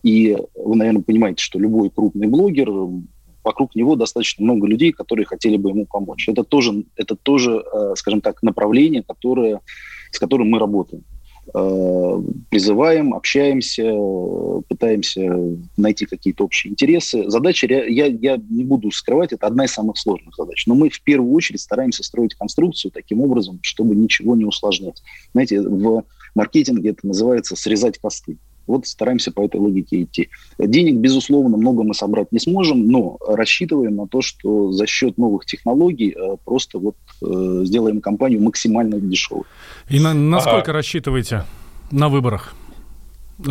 И 0.03 0.37
вы, 0.55 0.77
наверное, 0.77 1.03
понимаете, 1.03 1.43
что 1.43 1.59
любой 1.59 1.91
крупный 1.91 2.27
блогер 2.27 2.71
вокруг 3.45 3.75
него 3.75 3.97
достаточно 3.97 4.45
много 4.45 4.67
людей, 4.67 4.93
которые 4.93 5.27
хотели 5.27 5.57
бы 5.57 5.71
ему 5.71 5.87
помочь. 5.87 6.29
Это 6.29 6.45
тоже, 6.45 6.85
это 6.97 7.17
тоже 7.17 7.65
э, 7.73 7.95
скажем 7.97 8.21
так, 8.21 8.43
направление, 8.43 9.03
которое, 9.03 9.61
с 10.11 10.19
которым 10.19 10.51
мы 10.51 10.59
работаем. 10.59 11.03
Э, 11.55 12.23
призываем, 12.51 13.15
общаемся, 13.15 13.93
пытаемся 14.69 15.21
найти 15.77 16.07
какие-то 16.07 16.45
общие 16.45 16.71
интересы. 16.71 17.29
Задача, 17.29 17.67
я, 17.67 18.07
я 18.07 18.37
не 18.49 18.65
буду 18.65 18.91
скрывать, 18.91 19.33
это 19.33 19.47
одна 19.47 19.65
из 19.65 19.73
самых 19.73 19.99
сложных 19.99 20.35
задач. 20.37 20.67
Но 20.67 20.75
мы 20.75 20.89
в 20.89 21.03
первую 21.03 21.33
очередь 21.33 21.61
стараемся 21.61 22.05
строить 22.05 22.35
конструкцию 22.35 22.93
таким 22.93 23.21
образом, 23.21 23.59
чтобы 23.63 23.95
ничего 23.95 24.37
не 24.37 24.45
усложнять. 24.45 25.03
Знаете, 25.33 25.61
в 25.61 26.05
маркетинге 26.35 26.91
это 26.91 27.07
называется 27.07 27.57
срезать 27.57 27.99
косты. 27.99 28.39
Вот 28.67 28.87
стараемся 28.87 29.33
по 29.33 29.45
этой 29.45 29.61
логике 29.61 30.03
идти. 30.03 30.29
Денег, 30.59 30.97
безусловно, 30.97 31.57
много 31.57 31.83
мы 31.83 31.95
собрать 31.95 32.33
не 32.33 32.39
сможем, 32.39 32.87
но 32.89 33.19
рассчитываем 33.27 33.97
на 33.97 34.07
то, 34.07 34.23
что 34.23 34.73
за 34.73 34.87
счет 34.87 35.19
новых 35.19 35.47
технологий 35.47 36.15
э, 36.17 36.37
просто 36.45 36.79
вот 36.79 36.97
э, 37.23 37.63
сделаем 37.65 38.01
компанию 38.01 38.43
максимально 38.43 39.01
дешевой. 39.01 39.45
И 39.89 40.01
на, 40.01 40.15
насколько 40.15 40.71
а... 40.71 40.75
рассчитываете 40.75 41.45
на 41.91 42.09
выборах? 42.09 42.55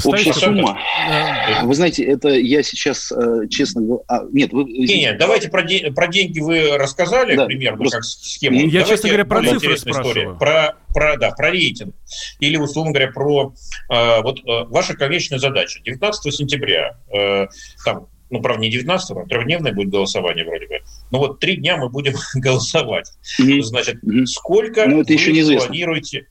Общая 0.04 0.34
сумма. 0.34 0.80
Да. 1.08 1.62
Вы 1.64 1.76
знаете, 1.76 2.04
это 2.04 2.30
я 2.30 2.64
сейчас, 2.64 3.12
э, 3.12 3.48
честно 3.50 3.82
говоря... 3.82 4.04
А, 4.08 4.24
нет, 4.32 4.54
вы... 4.54 4.64
Нет, 4.64 4.90
нет, 4.90 5.18
давайте 5.18 5.50
про, 5.50 5.64
де... 5.64 5.92
про 5.92 6.08
деньги 6.08 6.40
вы 6.40 6.78
рассказали 6.78 7.36
да, 7.36 7.46
примерно, 7.46 7.78
просто... 7.78 7.98
как 7.98 8.06
схему. 8.06 8.60
Я, 8.60 8.68
давайте 8.68 8.90
честно 8.90 9.10
говоря, 9.10 9.26
про 9.26 9.44
цифры 9.44 9.78
спрашиваю. 9.78 10.38
Про, 10.38 10.76
про, 10.94 11.18
да, 11.18 11.32
про 11.32 11.52
рейтинг. 11.52 11.96
Или, 12.40 12.58
условно 12.58 12.92
говоря, 12.92 13.12
про 13.12 13.54
э, 13.90 14.22
вот 14.22 14.40
э, 14.40 14.64
ваша 14.66 14.96
конечная 14.96 15.40
задача. 15.40 15.82
19 15.84 16.34
сентября, 16.34 16.98
э, 17.14 17.48
там, 17.86 18.08
ну, 18.30 18.42
правда, 18.42 18.62
не 18.62 18.70
19 18.70 19.12
а 19.12 19.26
трехдневное 19.26 19.74
будет 19.74 19.90
голосование 19.90 20.46
вроде 20.46 20.68
бы. 20.68 20.80
Но 21.12 21.20
вот 21.20 21.40
три 21.40 21.58
дня 21.58 21.78
мы 21.78 21.90
будем 21.90 22.14
голосовать. 22.36 23.12
Mm-hmm. 23.40 23.62
Значит, 23.62 24.04
mm-hmm. 24.04 24.26
сколько 24.26 24.86
Но 24.88 25.02
это 25.02 25.14
еще 25.14 25.32
вы 25.32 25.58
планируете... 25.58 26.28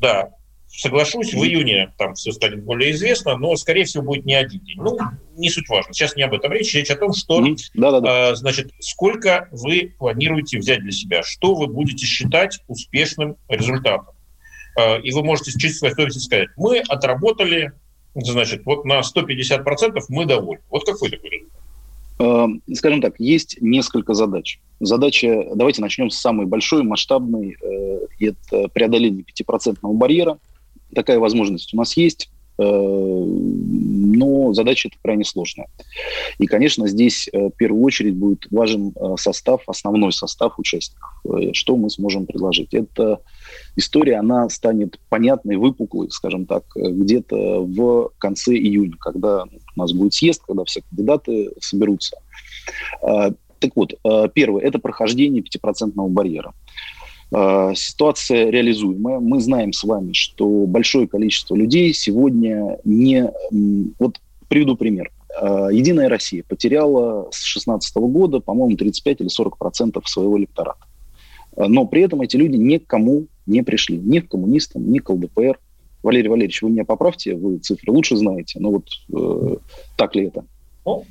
Да, 0.00 0.30
соглашусь, 0.78 1.34
в 1.34 1.44
июне 1.44 1.92
там 1.98 2.14
все 2.14 2.30
станет 2.30 2.62
более 2.62 2.92
известно, 2.92 3.36
но, 3.36 3.56
скорее 3.56 3.84
всего, 3.84 4.04
будет 4.04 4.24
не 4.24 4.34
один 4.34 4.60
день. 4.60 4.76
Ну, 4.78 4.96
не 5.36 5.50
суть 5.50 5.68
важно. 5.68 5.92
Сейчас 5.92 6.14
не 6.14 6.22
об 6.22 6.32
этом 6.32 6.52
речь. 6.52 6.72
Речь 6.72 6.90
о 6.90 6.96
том, 6.96 7.12
что, 7.12 7.44
да, 7.74 7.90
да, 7.90 8.00
да. 8.00 8.30
Э, 8.30 8.36
значит, 8.36 8.70
сколько 8.78 9.48
вы 9.50 9.92
планируете 9.98 10.58
взять 10.58 10.80
для 10.80 10.92
себя, 10.92 11.22
что 11.24 11.56
вы 11.56 11.66
будете 11.66 12.06
считать 12.06 12.60
успешным 12.68 13.36
результатом. 13.48 14.14
Э, 14.78 15.00
и 15.00 15.10
вы 15.10 15.24
можете 15.24 15.50
с 15.50 15.56
чистой 15.56 15.90
совестью 15.90 16.22
сказать, 16.22 16.48
мы 16.56 16.78
отработали, 16.78 17.72
значит, 18.14 18.64
вот 18.64 18.84
на 18.84 19.00
150% 19.00 19.98
мы 20.08 20.26
довольны. 20.26 20.62
Вот 20.70 20.84
какой 20.86 21.10
такой 21.10 21.30
результат? 21.30 21.60
Эм, 22.20 22.62
скажем 22.72 23.00
так, 23.00 23.14
есть 23.18 23.58
несколько 23.60 24.14
задач. 24.14 24.60
Задача, 24.78 25.44
давайте 25.54 25.80
начнем 25.82 26.10
с 26.10 26.18
самой 26.18 26.46
большой, 26.46 26.84
масштабной, 26.84 27.56
э, 27.60 27.98
это 28.20 28.68
преодоление 28.68 29.24
5% 29.24 29.78
барьера 29.82 30.38
такая 30.94 31.18
возможность 31.18 31.74
у 31.74 31.76
нас 31.76 31.96
есть, 31.96 32.30
э, 32.58 32.62
но 32.62 34.52
задача 34.52 34.88
это 34.88 34.96
крайне 35.02 35.24
сложная. 35.24 35.68
И, 36.38 36.46
конечно, 36.46 36.88
здесь 36.88 37.28
э, 37.32 37.48
в 37.48 37.50
первую 37.50 37.82
очередь 37.82 38.14
будет 38.16 38.46
важен 38.50 38.92
э, 38.96 39.14
состав, 39.18 39.62
основной 39.66 40.12
состав 40.12 40.58
участников. 40.58 41.08
Что 41.52 41.76
мы 41.76 41.90
сможем 41.90 42.26
предложить? 42.26 42.72
Эта 42.74 43.20
история, 43.76 44.16
она 44.16 44.48
станет 44.48 44.98
понятной, 45.08 45.56
выпуклой, 45.56 46.10
скажем 46.10 46.46
так, 46.46 46.64
где-то 46.74 47.62
в 47.64 48.10
конце 48.18 48.54
июня, 48.54 48.96
когда 48.98 49.44
у 49.44 49.78
нас 49.80 49.92
будет 49.92 50.14
съезд, 50.14 50.42
когда 50.46 50.64
все 50.64 50.82
кандидаты 50.88 51.50
соберутся. 51.60 52.16
Так 53.00 53.72
вот, 53.74 53.94
первое– 54.34 54.62
это 54.64 54.78
прохождение 54.78 55.42
5% 55.42 55.92
барьера. 56.08 56.54
Э, 57.30 57.72
ситуация 57.74 58.50
реализуемая. 58.50 59.20
Мы 59.20 59.40
знаем 59.40 59.72
с 59.72 59.84
вами, 59.84 60.12
что 60.12 60.66
большое 60.66 61.06
количество 61.06 61.54
людей 61.54 61.92
сегодня 61.92 62.78
не... 62.84 63.30
Вот 63.98 64.20
приведу 64.48 64.76
пример. 64.76 65.10
Э, 65.40 65.68
Единая 65.70 66.08
Россия 66.08 66.42
потеряла 66.46 67.30
с 67.30 67.40
2016 67.40 67.96
года, 67.96 68.40
по-моему, 68.40 68.76
35 68.76 69.20
или 69.20 69.28
40 69.28 69.58
процентов 69.58 70.08
своего 70.08 70.38
электората. 70.38 70.86
Э, 71.56 71.66
но 71.68 71.86
при 71.86 72.02
этом 72.02 72.22
эти 72.22 72.36
люди 72.36 72.56
никому 72.56 73.26
не 73.46 73.62
пришли. 73.62 73.98
Ни 73.98 74.20
к 74.20 74.28
коммунистам, 74.28 74.90
ни 74.90 74.98
к 74.98 75.10
ЛДПР. 75.10 75.58
Валерий 76.02 76.28
Валерьевич, 76.28 76.62
вы 76.62 76.70
меня 76.70 76.84
поправьте, 76.84 77.34
вы 77.34 77.58
цифры 77.58 77.92
лучше 77.92 78.16
знаете. 78.16 78.60
Но 78.60 78.70
вот 78.70 78.86
э, 79.12 79.56
так 79.96 80.14
ли 80.14 80.26
это? 80.26 80.44
Ну, 80.86 81.04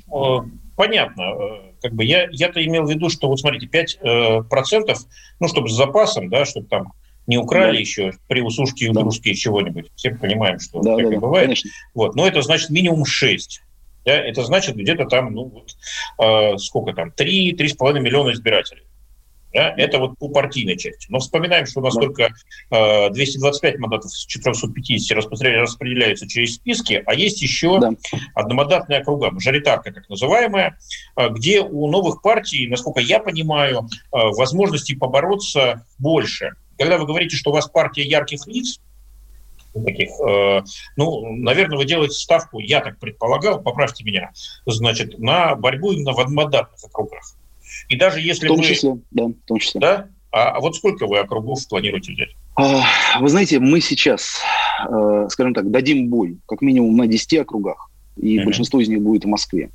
понятно. 0.78 1.22
Э, 1.22 1.72
как 1.82 1.92
бы 1.92 2.04
я, 2.04 2.28
я-то 2.30 2.64
имел 2.64 2.86
в 2.86 2.90
виду, 2.90 3.10
что 3.10 3.28
вот 3.28 3.40
смотрите, 3.40 3.66
5 3.66 3.98
э, 4.00 4.42
процентов, 4.44 5.00
ну, 5.40 5.48
чтобы 5.48 5.68
с 5.68 5.72
запасом, 5.72 6.30
да, 6.30 6.44
чтобы 6.44 6.68
там 6.68 6.92
не 7.26 7.36
украли 7.36 7.72
да. 7.72 7.78
еще 7.80 8.12
при 8.28 8.40
усушке 8.40 8.86
и 8.86 8.88
утруске 8.88 9.30
да. 9.30 9.36
чего-нибудь. 9.36 9.90
Все 9.96 10.12
понимаем, 10.12 10.60
что 10.60 10.80
да, 10.80 10.96
так 10.96 11.08
да, 11.08 11.14
и 11.14 11.18
бывает. 11.18 11.46
Конечно. 11.46 11.70
Вот. 11.94 12.14
Но 12.14 12.26
это 12.26 12.40
значит 12.42 12.70
минимум 12.70 13.04
6. 13.04 13.60
Да? 14.06 14.14
Это 14.14 14.44
значит 14.44 14.76
где-то 14.76 15.06
там, 15.06 15.34
ну, 15.34 15.44
вот, 15.44 15.76
э, 16.24 16.56
сколько 16.58 16.92
там, 16.94 17.08
3-3,5 17.10 18.00
миллиона 18.00 18.32
избирателей. 18.32 18.84
Да? 19.52 19.74
Это 19.76 19.98
вот 19.98 20.18
по 20.18 20.28
партийной 20.28 20.76
части. 20.76 21.06
Но 21.10 21.18
вспоминаем, 21.18 21.66
что 21.66 21.80
у 21.80 21.82
нас 21.82 21.94
да. 21.94 22.00
только 22.02 22.28
э, 22.70 23.10
225 23.10 23.78
мандатов 23.78 24.10
с 24.10 24.26
450 24.26 25.16
распределяются 25.16 26.28
через 26.28 26.56
списки, 26.56 27.02
а 27.06 27.14
есть 27.14 27.40
еще 27.42 27.80
да. 27.80 27.92
одномандатные 28.34 29.00
округа, 29.00 29.30
мажоритарка 29.30 29.92
так 29.92 30.08
называемая, 30.08 30.78
э, 31.16 31.28
где 31.30 31.60
у 31.60 31.88
новых 31.90 32.22
партий, 32.22 32.68
насколько 32.68 33.00
я 33.00 33.20
понимаю, 33.20 33.80
э, 33.80 34.18
возможностей 34.36 34.96
побороться 34.96 35.86
больше. 35.98 36.52
Когда 36.78 36.98
вы 36.98 37.06
говорите, 37.06 37.36
что 37.36 37.50
у 37.50 37.54
вас 37.54 37.68
партия 37.68 38.02
ярких 38.02 38.46
лиц, 38.46 38.80
таких, 39.84 40.10
э, 40.20 40.62
ну, 40.96 41.32
наверное, 41.36 41.78
вы 41.78 41.84
делаете 41.84 42.14
ставку, 42.14 42.58
я 42.58 42.80
так 42.80 42.98
предполагал, 42.98 43.60
поправьте 43.60 44.04
меня, 44.04 44.30
значит, 44.66 45.18
на 45.18 45.54
борьбу 45.54 45.92
именно 45.92 46.12
в 46.12 46.20
одномандатных 46.20 46.82
округах. 46.84 47.37
И 47.88 47.96
даже 47.96 48.20
если 48.20 48.46
в 48.46 48.48
том 48.48 48.58
вы... 48.58 48.64
числе, 48.64 48.98
да, 49.10 49.24
в 49.26 49.46
том 49.46 49.58
числе. 49.58 49.80
Да? 49.80 50.08
А, 50.30 50.50
а 50.50 50.60
вот 50.60 50.76
сколько 50.76 51.06
вы 51.06 51.18
округов 51.18 51.66
планируете 51.68 52.12
взять? 52.12 52.30
А, 52.56 52.82
вы 53.20 53.28
знаете, 53.28 53.60
мы 53.60 53.80
сейчас, 53.80 54.40
э, 54.88 55.26
скажем 55.30 55.54
так, 55.54 55.70
дадим 55.70 56.08
бой 56.08 56.38
как 56.46 56.60
минимум 56.60 56.96
на 56.96 57.06
10 57.06 57.38
округах, 57.38 57.88
и 58.16 58.38
uh-huh. 58.38 58.44
большинство 58.44 58.80
из 58.80 58.88
них 58.88 59.00
будет 59.00 59.24
в 59.24 59.28
Москве. 59.28 59.70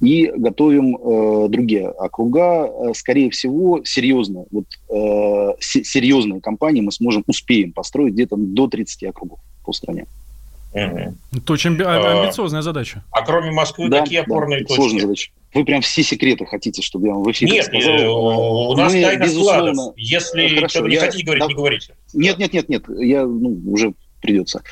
И 0.00 0.30
готовим 0.36 0.96
э, 0.96 1.48
другие 1.48 1.88
округа. 1.88 2.66
Э, 2.66 2.94
скорее 2.94 3.30
всего, 3.30 3.82
серьезно, 3.84 4.44
вот 4.50 4.66
э, 4.90 5.54
серьезные 5.60 6.40
компании 6.40 6.80
мы 6.80 6.92
сможем, 6.92 7.22
успеем 7.26 7.72
построить 7.72 8.14
где-то 8.14 8.36
до 8.36 8.66
30 8.66 9.04
округов 9.04 9.38
по 9.64 9.72
стране. 9.72 10.06
Угу. 10.72 11.14
Это 11.36 11.52
очень 11.52 11.80
а, 11.80 12.22
амбициозная 12.22 12.60
задача. 12.60 13.02
А 13.10 13.24
кроме 13.24 13.50
Москвы, 13.50 13.88
да, 13.88 14.00
какие 14.00 14.20
опорные 14.20 14.60
да, 14.60 14.66
точки? 14.66 14.80
Сложная 14.80 15.00
задача. 15.00 15.30
Вы 15.56 15.64
прям 15.64 15.80
все 15.80 16.02
секреты 16.02 16.44
хотите, 16.44 16.82
чтобы 16.82 17.06
я 17.06 17.14
вам 17.14 17.22
в 17.22 17.30
эфире 17.30 17.52
Нет, 17.52 17.64
сказал? 17.64 17.96
Нет, 17.96 18.08
у 18.08 18.76
нас 18.76 18.92
мы, 18.92 19.00
тайна 19.00 19.24
безусловно... 19.24 19.74
складов. 19.74 19.94
Если 19.96 20.48
Хорошо, 20.48 20.68
что-то 20.68 20.88
не 20.88 20.94
я... 20.94 21.00
хотите 21.00 21.24
говорить, 21.24 21.40
да... 21.40 21.48
не 21.48 21.54
говорите. 21.54 21.94
Нет, 22.12 22.38
нет, 22.38 22.52
нет, 22.52 22.68
нет, 22.68 22.84
я 22.98 23.24
ну, 23.24 23.58
уже 23.72 23.94
придется. 24.20 24.62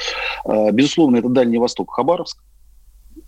А, 0.45 0.71
безусловно, 0.73 1.17
это 1.17 1.31
Дальний 1.31 1.57
Восток, 1.57 1.91
Хабаровск. 1.91 2.39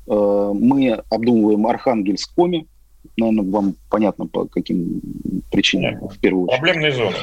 Мы 0.06 1.02
обдумываем 1.10 1.66
Архангельск, 1.66 2.34
Коми. 2.34 2.66
Наверное, 3.16 3.50
вам 3.50 3.74
понятно, 3.90 4.26
по 4.26 4.46
каким 4.46 5.00
причинам, 5.50 5.92
Нет. 5.92 6.12
в 6.12 6.20
первую 6.20 6.44
очередь. 6.44 6.60
Проблемные 6.60 6.92
зоны. 6.92 7.16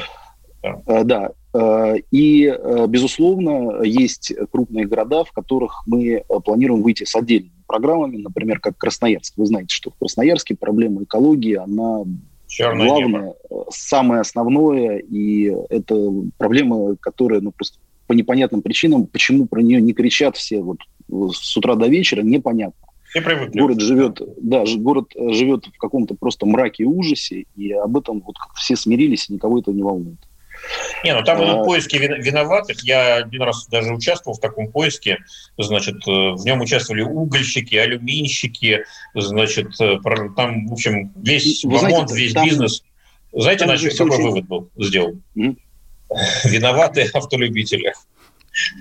Да. 0.86 1.04
да. 1.04 1.30
Э, 1.54 1.96
и, 2.10 2.46
э, 2.46 2.86
безусловно, 2.88 3.82
есть 3.82 4.32
крупные 4.50 4.86
города, 4.86 5.24
в 5.24 5.30
которых 5.30 5.84
мы 5.86 6.14
э, 6.16 6.22
планируем 6.44 6.82
выйти 6.82 7.04
с 7.04 7.14
отдельными 7.14 7.52
программами, 7.66 8.18
например, 8.18 8.60
как 8.60 8.76
Красноярск. 8.76 9.34
Вы 9.36 9.46
знаете, 9.46 9.74
что 9.74 9.90
в 9.90 9.98
Красноярске 9.98 10.56
проблема 10.56 11.02
экологии, 11.04 11.54
она 11.54 12.04
Черное 12.46 12.86
главное, 12.86 13.34
небо. 13.50 13.66
самое 13.70 14.20
основное, 14.20 14.98
и 14.98 15.52
это 15.70 15.96
проблема, 16.38 16.96
которая 16.96 17.40
ну, 17.40 17.52
просто 17.52 17.78
по 18.06 18.12
непонятным 18.12 18.62
причинам, 18.62 19.06
почему 19.06 19.46
про 19.46 19.60
нее 19.62 19.80
не 19.80 19.92
кричат 19.92 20.36
все 20.36 20.60
вот 20.60 20.78
с 21.08 21.56
утра 21.56 21.74
до 21.74 21.86
вечера, 21.86 22.22
непонятно. 22.22 22.88
Город 23.54 23.80
живет, 23.80 24.20
да, 24.38 24.64
город 24.76 25.12
живет 25.14 25.66
в 25.66 25.78
каком-то 25.78 26.14
просто 26.14 26.46
мраке 26.46 26.82
и 26.82 26.86
ужасе, 26.86 27.46
и 27.56 27.72
об 27.72 27.96
этом 27.96 28.20
вот 28.20 28.36
все 28.56 28.76
смирились, 28.76 29.30
и 29.30 29.34
никого 29.34 29.60
это 29.60 29.72
не 29.72 29.82
волнует. 29.82 30.18
Не, 31.04 31.14
ну 31.14 31.22
там 31.22 31.38
идут 31.44 31.60
а... 31.60 31.64
поиски 31.64 31.96
виноватых. 31.96 32.82
Я 32.82 33.16
один 33.16 33.42
раз 33.42 33.66
даже 33.66 33.92
участвовал 33.92 34.36
в 34.36 34.40
таком 34.40 34.70
поиске. 34.70 35.18
Значит, 35.58 35.96
э, 36.06 36.10
в 36.10 36.44
нем 36.44 36.60
участвовали 36.60 37.02
угольщики, 37.02 37.74
алюминщики. 37.74 38.84
Значит, 39.14 39.80
э, 39.80 39.98
там, 40.36 40.66
в 40.66 40.72
общем, 40.72 41.12
весь 41.16 41.64
Вы 41.64 41.78
ремонт, 41.78 42.10
весь 42.10 42.32
там, 42.32 42.46
бизнес. 42.46 42.82
Знаете, 43.32 43.64
значит, 43.64 43.92
какой 43.92 44.16
очень... 44.16 44.24
вывод 44.24 44.44
был 44.46 44.70
сделан? 44.78 45.22
Виноваты 46.44 47.02
автолюбители. 47.12 47.92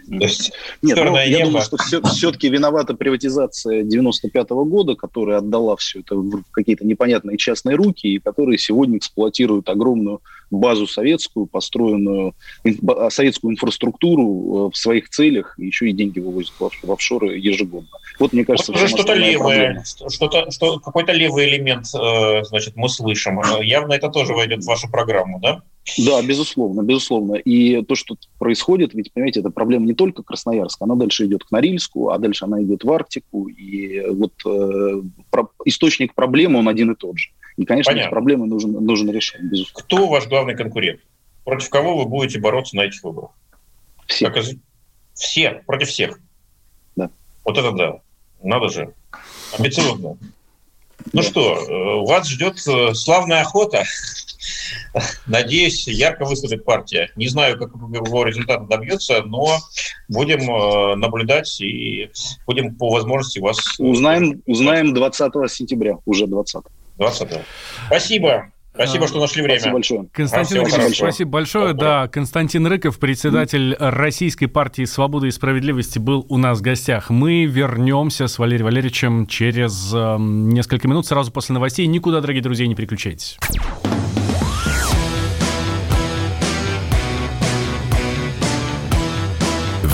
Есть, 0.07 0.51
Нет, 0.81 0.97
ну, 0.97 1.15
я 1.15 1.29
небо. 1.29 1.45
думаю, 1.45 1.63
что 1.63 1.77
все, 1.77 2.01
все-таки 2.01 2.49
виновата 2.49 2.93
приватизация 2.93 3.83
95 3.83 4.51
-го 4.51 4.65
года, 4.65 4.95
которая 4.95 5.39
отдала 5.39 5.75
все 5.75 5.99
это 5.99 6.15
в 6.15 6.43
какие-то 6.51 6.85
непонятные 6.85 7.37
частные 7.37 7.75
руки, 7.75 8.07
и 8.07 8.19
которые 8.19 8.57
сегодня 8.57 8.97
эксплуатируют 8.97 9.69
огромную 9.69 10.21
базу 10.51 10.87
советскую, 10.87 11.47
построенную 11.47 12.35
а, 12.87 13.09
советскую 13.09 13.53
инфраструктуру 13.53 14.23
э, 14.23 14.71
в 14.71 14.77
своих 14.77 15.09
целях, 15.09 15.55
и 15.57 15.65
еще 15.65 15.89
и 15.89 15.93
деньги 15.93 16.19
вывозят 16.19 16.53
в 16.59 16.91
офшоры 16.91 17.37
ежегодно. 17.37 17.89
Вот, 18.19 18.33
мне 18.33 18.45
кажется, 18.45 18.71
вот 18.71 18.77
уже 18.77 18.87
что-то 18.87 19.13
левое, 19.13 19.83
что-то, 20.09 20.51
что, 20.51 20.79
какой-то 20.79 21.11
левый 21.11 21.49
элемент, 21.49 21.87
э, 21.95 22.43
значит, 22.43 22.75
мы 22.75 22.87
слышим. 22.89 23.41
Явно 23.61 23.93
это 23.93 24.09
тоже 24.09 24.33
войдет 24.33 24.63
в 24.63 24.67
вашу 24.67 24.89
программу, 24.89 25.39
да? 25.39 25.63
Да, 25.97 26.21
безусловно, 26.21 26.81
безусловно. 26.81 27.35
И 27.35 27.83
то, 27.83 27.95
что 27.95 28.15
происходит, 28.39 28.93
ведь, 28.93 29.11
понимаете, 29.11 29.41
это 29.41 29.49
проблема 29.49 29.85
не 29.85 29.93
только 29.93 30.23
Красноярска, 30.23 30.85
она 30.85 30.95
дальше 30.95 31.25
идет 31.25 31.43
к 31.43 31.51
Норильску, 31.51 32.09
а 32.09 32.17
дальше 32.19 32.45
она 32.45 32.61
идет 32.63 32.83
в 32.83 32.91
Арктику. 32.91 33.47
И 33.49 34.01
вот 34.07 34.33
э, 34.45 35.01
про, 35.29 35.49
источник 35.65 36.13
проблемы, 36.13 36.59
он 36.59 36.69
один 36.69 36.91
и 36.91 36.95
тот 36.95 37.17
же. 37.17 37.29
И, 37.57 37.65
конечно, 37.65 37.91
Понятно. 37.91 38.07
эти 38.07 38.11
проблемы 38.11 38.47
нужно, 38.47 38.79
нужно 38.79 39.11
решать, 39.11 39.41
безусловно. 39.41 39.83
Кто 39.83 40.07
ваш 40.07 40.27
главный 40.27 40.55
конкурент? 40.55 41.01
Против 41.43 41.69
кого 41.69 41.97
вы 41.97 42.05
будете 42.05 42.39
бороться 42.39 42.75
на 42.77 42.81
этих 42.81 43.03
выборах? 43.03 43.31
Все. 44.07 44.27
Как 44.27 44.37
из... 44.37 44.55
Все, 45.13 45.63
против 45.65 45.89
всех? 45.89 46.19
Да. 46.95 47.11
Вот 47.43 47.57
это 47.57 47.71
да. 47.71 47.99
Надо 48.41 48.69
же. 48.69 48.93
Амбициозно. 49.57 50.17
Ну 51.11 51.21
что, 51.21 51.55
э, 51.55 52.07
вас 52.07 52.27
ждет 52.27 52.65
э, 52.67 52.93
славная 52.93 53.41
охота. 53.41 53.83
Надеюсь, 55.27 55.87
ярко 55.87 56.25
выступит 56.25 56.65
партия. 56.65 57.09
Не 57.15 57.27
знаю, 57.27 57.57
как 57.57 57.69
его 57.73 58.23
результат 58.23 58.67
добьется, 58.67 59.21
но 59.23 59.57
будем 60.07 60.41
э, 60.49 60.95
наблюдать 60.95 61.59
и 61.61 62.09
будем 62.45 62.75
по 62.75 62.89
возможности 62.89 63.39
вас... 63.39 63.59
Узнаем, 63.79 64.41
узнаем 64.45 64.93
20 64.93 65.33
сентября, 65.51 65.97
уже 66.05 66.27
20. 66.27 66.63
20. 66.97 67.29
Спасибо. 67.87 68.51
Спасибо, 68.73 69.07
что 69.07 69.19
нашли 69.19 69.43
время. 69.43 69.59
Спасибо 69.59 69.73
большое. 69.75 70.05
Константин 70.11 70.57
Рыков, 70.57 70.71
большое. 70.71 70.95
спасибо 70.95 71.29
большое. 71.29 71.73
Да, 71.73 72.07
Константин 72.07 72.65
Рыков, 72.65 72.97
председатель 72.97 73.75
Российской 73.79 74.47
партии 74.47 74.85
«Свобода 74.85 75.27
и 75.27 75.31
справедливости», 75.31 75.99
был 75.99 76.25
у 76.27 76.37
нас 76.37 76.59
в 76.59 76.61
гостях. 76.63 77.11
Мы 77.11 77.45
вернемся 77.45 78.27
с 78.27 78.39
Валерием 78.39 78.65
Валерьевичем 78.65 79.27
через 79.27 79.93
э, 79.93 80.17
несколько 80.19 80.87
минут, 80.87 81.05
сразу 81.05 81.31
после 81.31 81.53
новостей. 81.53 81.85
Никуда, 81.85 82.19
дорогие 82.19 82.41
друзья, 82.41 82.65
не 82.65 82.73
переключайтесь. 82.73 83.37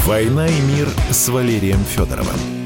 «Война 0.09 0.47
и 0.47 0.61
мир» 0.61 0.87
с 1.11 1.29
Валерием 1.29 1.83
Федоровым. 1.83 2.58